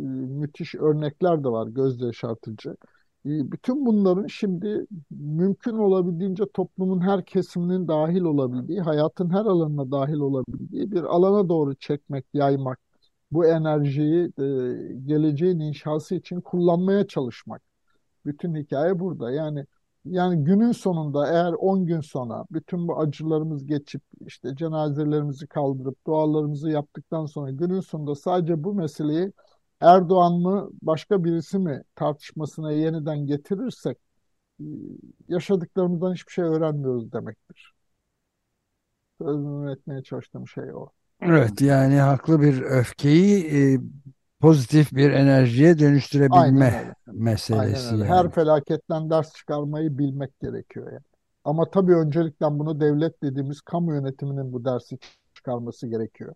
müthiş 0.41 0.75
örnekler 0.75 1.43
de 1.43 1.49
var 1.49 1.67
göz 1.67 2.01
yaşartıcı. 2.01 2.77
Bütün 3.25 3.85
bunların 3.85 4.27
şimdi 4.27 4.85
mümkün 5.11 5.77
olabildiğince 5.77 6.43
toplumun 6.53 6.99
her 6.99 7.25
kesiminin 7.25 7.87
dahil 7.87 8.21
olabildiği, 8.21 8.81
hayatın 8.81 9.29
her 9.29 9.45
alanına 9.45 9.91
dahil 9.91 10.15
olabildiği 10.15 10.91
bir 10.91 11.03
alana 11.03 11.49
doğru 11.49 11.75
çekmek, 11.75 12.25
yaymak, 12.33 12.79
bu 13.31 13.45
enerjiyi 13.45 14.31
geleceğin 15.05 15.59
inşası 15.59 16.15
için 16.15 16.41
kullanmaya 16.41 17.07
çalışmak. 17.07 17.61
Bütün 18.25 18.55
hikaye 18.55 18.99
burada. 18.99 19.31
Yani 19.31 19.65
yani 20.05 20.43
günün 20.43 20.71
sonunda 20.71 21.27
eğer 21.27 21.53
10 21.53 21.85
gün 21.85 22.01
sonra 22.01 22.45
bütün 22.51 22.87
bu 22.87 22.99
acılarımız 22.99 23.65
geçip 23.65 24.01
işte 24.25 24.55
cenazelerimizi 24.55 25.47
kaldırıp 25.47 26.07
dualarımızı 26.07 26.69
yaptıktan 26.69 27.25
sonra 27.25 27.51
günün 27.51 27.79
sonunda 27.79 28.15
sadece 28.15 28.63
bu 28.63 28.73
meseleyi 28.73 29.31
Erdoğan 29.81 30.33
mı 30.33 30.69
başka 30.81 31.23
birisi 31.23 31.59
mi 31.59 31.83
tartışmasına 31.95 32.71
yeniden 32.71 33.27
getirirsek 33.27 33.97
e, 34.59 34.65
yaşadıklarımızdan 35.27 36.13
hiçbir 36.13 36.31
şey 36.31 36.45
öğrenmiyoruz 36.45 37.11
demektir. 37.11 37.73
Sözünü 39.21 39.71
etmeye 39.71 40.03
çalıştığım 40.03 40.47
şey 40.47 40.73
o. 40.73 40.89
Evet 41.21 41.61
yani 41.61 41.95
haklı 41.95 42.41
bir 42.41 42.61
öfkeyi 42.61 43.45
e, 43.45 43.79
pozitif 44.39 44.91
bir 44.91 45.11
enerjiye 45.11 45.79
dönüştürebilme 45.79 46.93
meselesi 47.07 47.87
Aynen 47.87 48.01
öyle. 48.01 48.13
yani. 48.13 48.17
Her 48.17 48.31
felaketten 48.31 49.09
ders 49.09 49.33
çıkarmayı 49.33 49.97
bilmek 49.97 50.39
gerekiyor 50.39 50.91
yani. 50.91 51.03
Ama 51.43 51.69
tabii 51.69 51.95
öncelikle 51.95 52.45
bunu 52.45 52.79
devlet 52.81 53.23
dediğimiz 53.23 53.61
kamu 53.61 53.93
yönetiminin 53.95 54.53
bu 54.53 54.65
dersi 54.65 54.97
çıkarması 55.33 55.87
gerekiyor. 55.87 56.35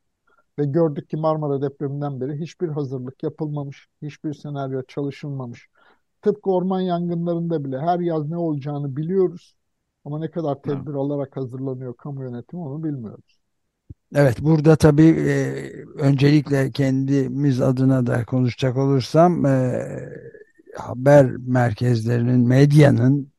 Ve 0.59 0.65
gördük 0.65 1.09
ki 1.09 1.17
Marmara 1.17 1.61
depreminden 1.61 2.21
beri 2.21 2.39
hiçbir 2.39 2.67
hazırlık 2.67 3.23
yapılmamış, 3.23 3.87
hiçbir 4.01 4.33
senaryo 4.33 4.81
çalışılmamış. 4.87 5.67
Tıpkı 6.21 6.51
orman 6.51 6.81
yangınlarında 6.81 7.65
bile 7.65 7.79
her 7.79 7.99
yaz 7.99 8.29
ne 8.29 8.37
olacağını 8.37 8.95
biliyoruz. 8.95 9.55
Ama 10.05 10.19
ne 10.19 10.31
kadar 10.31 10.61
tedbir 10.61 10.93
alarak 10.93 11.37
hazırlanıyor 11.37 11.93
kamu 11.93 12.23
yönetimi 12.23 12.61
onu 12.61 12.83
bilmiyoruz. 12.83 13.39
Evet 14.15 14.41
burada 14.41 14.75
tabii 14.75 15.07
e, 15.07 15.53
öncelikle 15.97 16.71
kendimiz 16.71 17.61
adına 17.61 18.07
da 18.07 18.25
konuşacak 18.25 18.77
olursam 18.77 19.45
e, 19.45 19.85
haber 20.77 21.25
merkezlerinin, 21.25 22.47
medyanın 22.47 23.31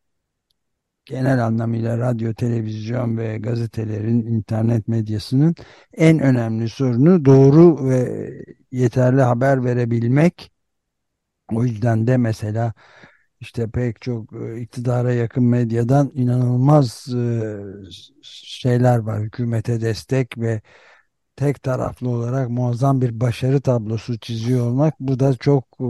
genel 1.05 1.47
anlamıyla 1.47 1.99
radyo, 1.99 2.35
televizyon 2.35 3.17
ve 3.19 3.39
gazetelerin, 3.39 4.27
internet 4.27 4.89
medyasının 4.89 5.55
en 5.95 6.19
önemli 6.21 6.69
sorunu 6.69 7.25
doğru 7.25 7.89
ve 7.89 8.31
yeterli 8.73 9.23
haber 9.23 9.65
verebilmek. 9.65 10.53
O 11.53 11.65
yüzden 11.65 12.07
de 12.07 12.17
mesela 12.17 12.73
işte 13.41 13.71
pek 13.71 14.03
çok 14.03 14.33
e, 14.33 14.61
iktidara 14.61 15.13
yakın 15.13 15.45
medyadan 15.45 16.11
inanılmaz 16.15 17.09
e, 17.15 17.51
şeyler 18.23 18.99
var. 18.99 19.23
Hükümete 19.23 19.81
destek 19.81 20.39
ve 20.39 20.61
tek 21.37 21.63
taraflı 21.63 22.09
olarak 22.11 22.51
muazzam 22.51 23.01
bir 23.01 23.21
başarı 23.21 23.61
tablosu 23.61 24.19
çiziyor 24.19 24.67
olmak 24.67 25.01
bu 25.01 25.21
da 25.21 25.37
çok 25.37 25.65
e, 25.81 25.87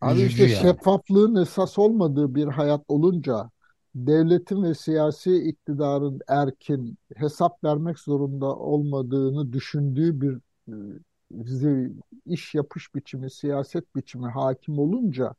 Abi 0.00 0.24
işte 0.24 0.48
yani. 0.48 0.48
şeffaflığın 0.48 1.34
esas 1.36 1.78
olmadığı 1.78 2.34
bir 2.34 2.46
hayat 2.46 2.84
olunca 2.88 3.50
devletin 3.96 4.62
ve 4.62 4.74
siyasi 4.74 5.36
iktidarın 5.48 6.20
erkin 6.28 6.98
hesap 7.16 7.64
vermek 7.64 7.98
zorunda 7.98 8.56
olmadığını 8.56 9.52
düşündüğü 9.52 10.20
bir 10.20 10.38
e, 10.68 11.90
iş 12.26 12.54
yapış 12.54 12.94
biçimi, 12.94 13.30
siyaset 13.30 13.96
biçimi 13.96 14.28
hakim 14.28 14.78
olunca 14.78 15.34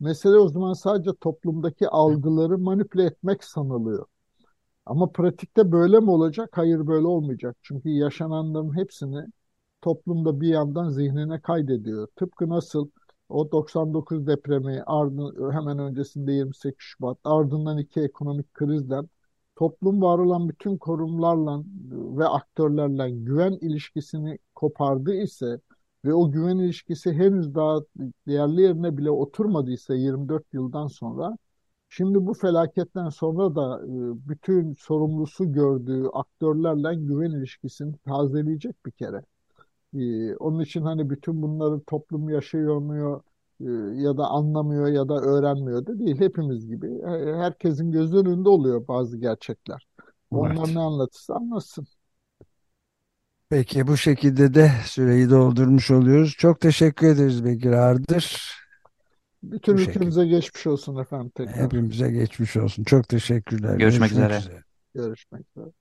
mesele 0.00 0.36
o 0.36 0.48
zaman 0.48 0.72
sadece 0.72 1.10
toplumdaki 1.20 1.88
algıları 1.88 2.58
manipüle 2.58 3.04
etmek 3.04 3.44
sanılıyor. 3.44 4.06
Ama 4.86 5.12
pratikte 5.12 5.72
böyle 5.72 6.00
mi 6.00 6.10
olacak? 6.10 6.50
Hayır 6.52 6.86
böyle 6.86 7.06
olmayacak. 7.06 7.56
Çünkü 7.62 7.88
yaşananların 7.90 8.76
hepsini 8.76 9.26
toplumda 9.82 10.40
bir 10.40 10.48
yandan 10.48 10.90
zihnine 10.90 11.40
kaydediyor. 11.40 12.08
Tıpkı 12.16 12.48
nasıl 12.48 12.90
o 13.32 13.52
99 13.52 14.26
depremi 14.26 14.82
ardın, 14.86 15.52
hemen 15.52 15.78
öncesinde 15.78 16.32
28 16.32 16.76
Şubat 16.78 17.18
ardından 17.24 17.78
iki 17.78 18.00
ekonomik 18.00 18.54
krizden 18.54 19.08
toplum 19.56 20.02
var 20.02 20.18
olan 20.18 20.48
bütün 20.48 20.78
kurumlarla 20.78 21.62
ve 22.18 22.26
aktörlerle 22.28 23.10
güven 23.10 23.52
ilişkisini 23.60 24.38
kopardı 24.54 25.14
ise 25.14 25.60
ve 26.04 26.14
o 26.14 26.30
güven 26.32 26.58
ilişkisi 26.58 27.12
henüz 27.12 27.54
daha 27.54 27.80
değerli 28.26 28.62
yerine 28.62 28.96
bile 28.96 29.10
oturmadıysa 29.10 29.94
24 29.94 30.54
yıldan 30.54 30.86
sonra 30.86 31.38
şimdi 31.88 32.26
bu 32.26 32.34
felaketten 32.34 33.08
sonra 33.08 33.54
da 33.54 33.80
e, 33.86 34.28
bütün 34.28 34.74
sorumlusu 34.74 35.52
gördüğü 35.52 36.06
aktörlerle 36.12 36.94
güven 36.94 37.30
ilişkisini 37.30 37.96
tazeleyecek 37.98 38.86
bir 38.86 38.92
kere. 38.92 39.22
Ee, 39.94 40.36
onun 40.36 40.60
için 40.60 40.82
hani 40.82 41.10
bütün 41.10 41.42
bunları 41.42 41.80
toplum 41.86 42.28
yaşayamıyor 42.28 43.22
e, 43.60 43.64
ya 44.02 44.16
da 44.16 44.26
anlamıyor 44.28 44.86
ya 44.88 45.08
da 45.08 45.14
öğrenmiyor 45.20 45.86
da 45.86 45.98
değil. 45.98 46.20
Hepimiz 46.20 46.66
gibi. 46.68 47.02
Herkesin 47.38 47.92
göz 47.92 48.14
önünde 48.14 48.48
oluyor 48.48 48.88
bazı 48.88 49.18
gerçekler. 49.18 49.86
Onlar 50.30 50.66
Evet. 50.66 50.74
ne 50.74 50.80
anlatırsa 50.80 51.34
anlatsın. 51.34 51.86
Peki 53.50 53.86
bu 53.86 53.96
şekilde 53.96 54.54
de 54.54 54.72
süreyi 54.84 55.30
doldurmuş 55.30 55.90
oluyoruz. 55.90 56.34
Çok 56.38 56.60
teşekkür 56.60 57.06
ederiz 57.06 57.44
Bekir 57.44 57.72
Ardır. 57.72 58.52
Bütün 59.42 59.72
Bu 59.72 59.78
şekilde. 59.78 60.12
ülkemize 60.12 60.26
geçmiş 60.26 60.66
olsun 60.66 60.96
efendim 60.96 61.30
tekrar. 61.34 61.72
Hepimize 61.72 62.10
geçmiş 62.10 62.56
olsun. 62.56 62.84
Çok 62.84 63.08
teşekkürler. 63.08 63.76
Görüşmek 63.78 64.12
Görüşmek 64.12 64.12
üzere. 64.12 64.38
üzere. 64.38 64.64
Görüşmek 64.94 65.46
üzere. 65.56 65.72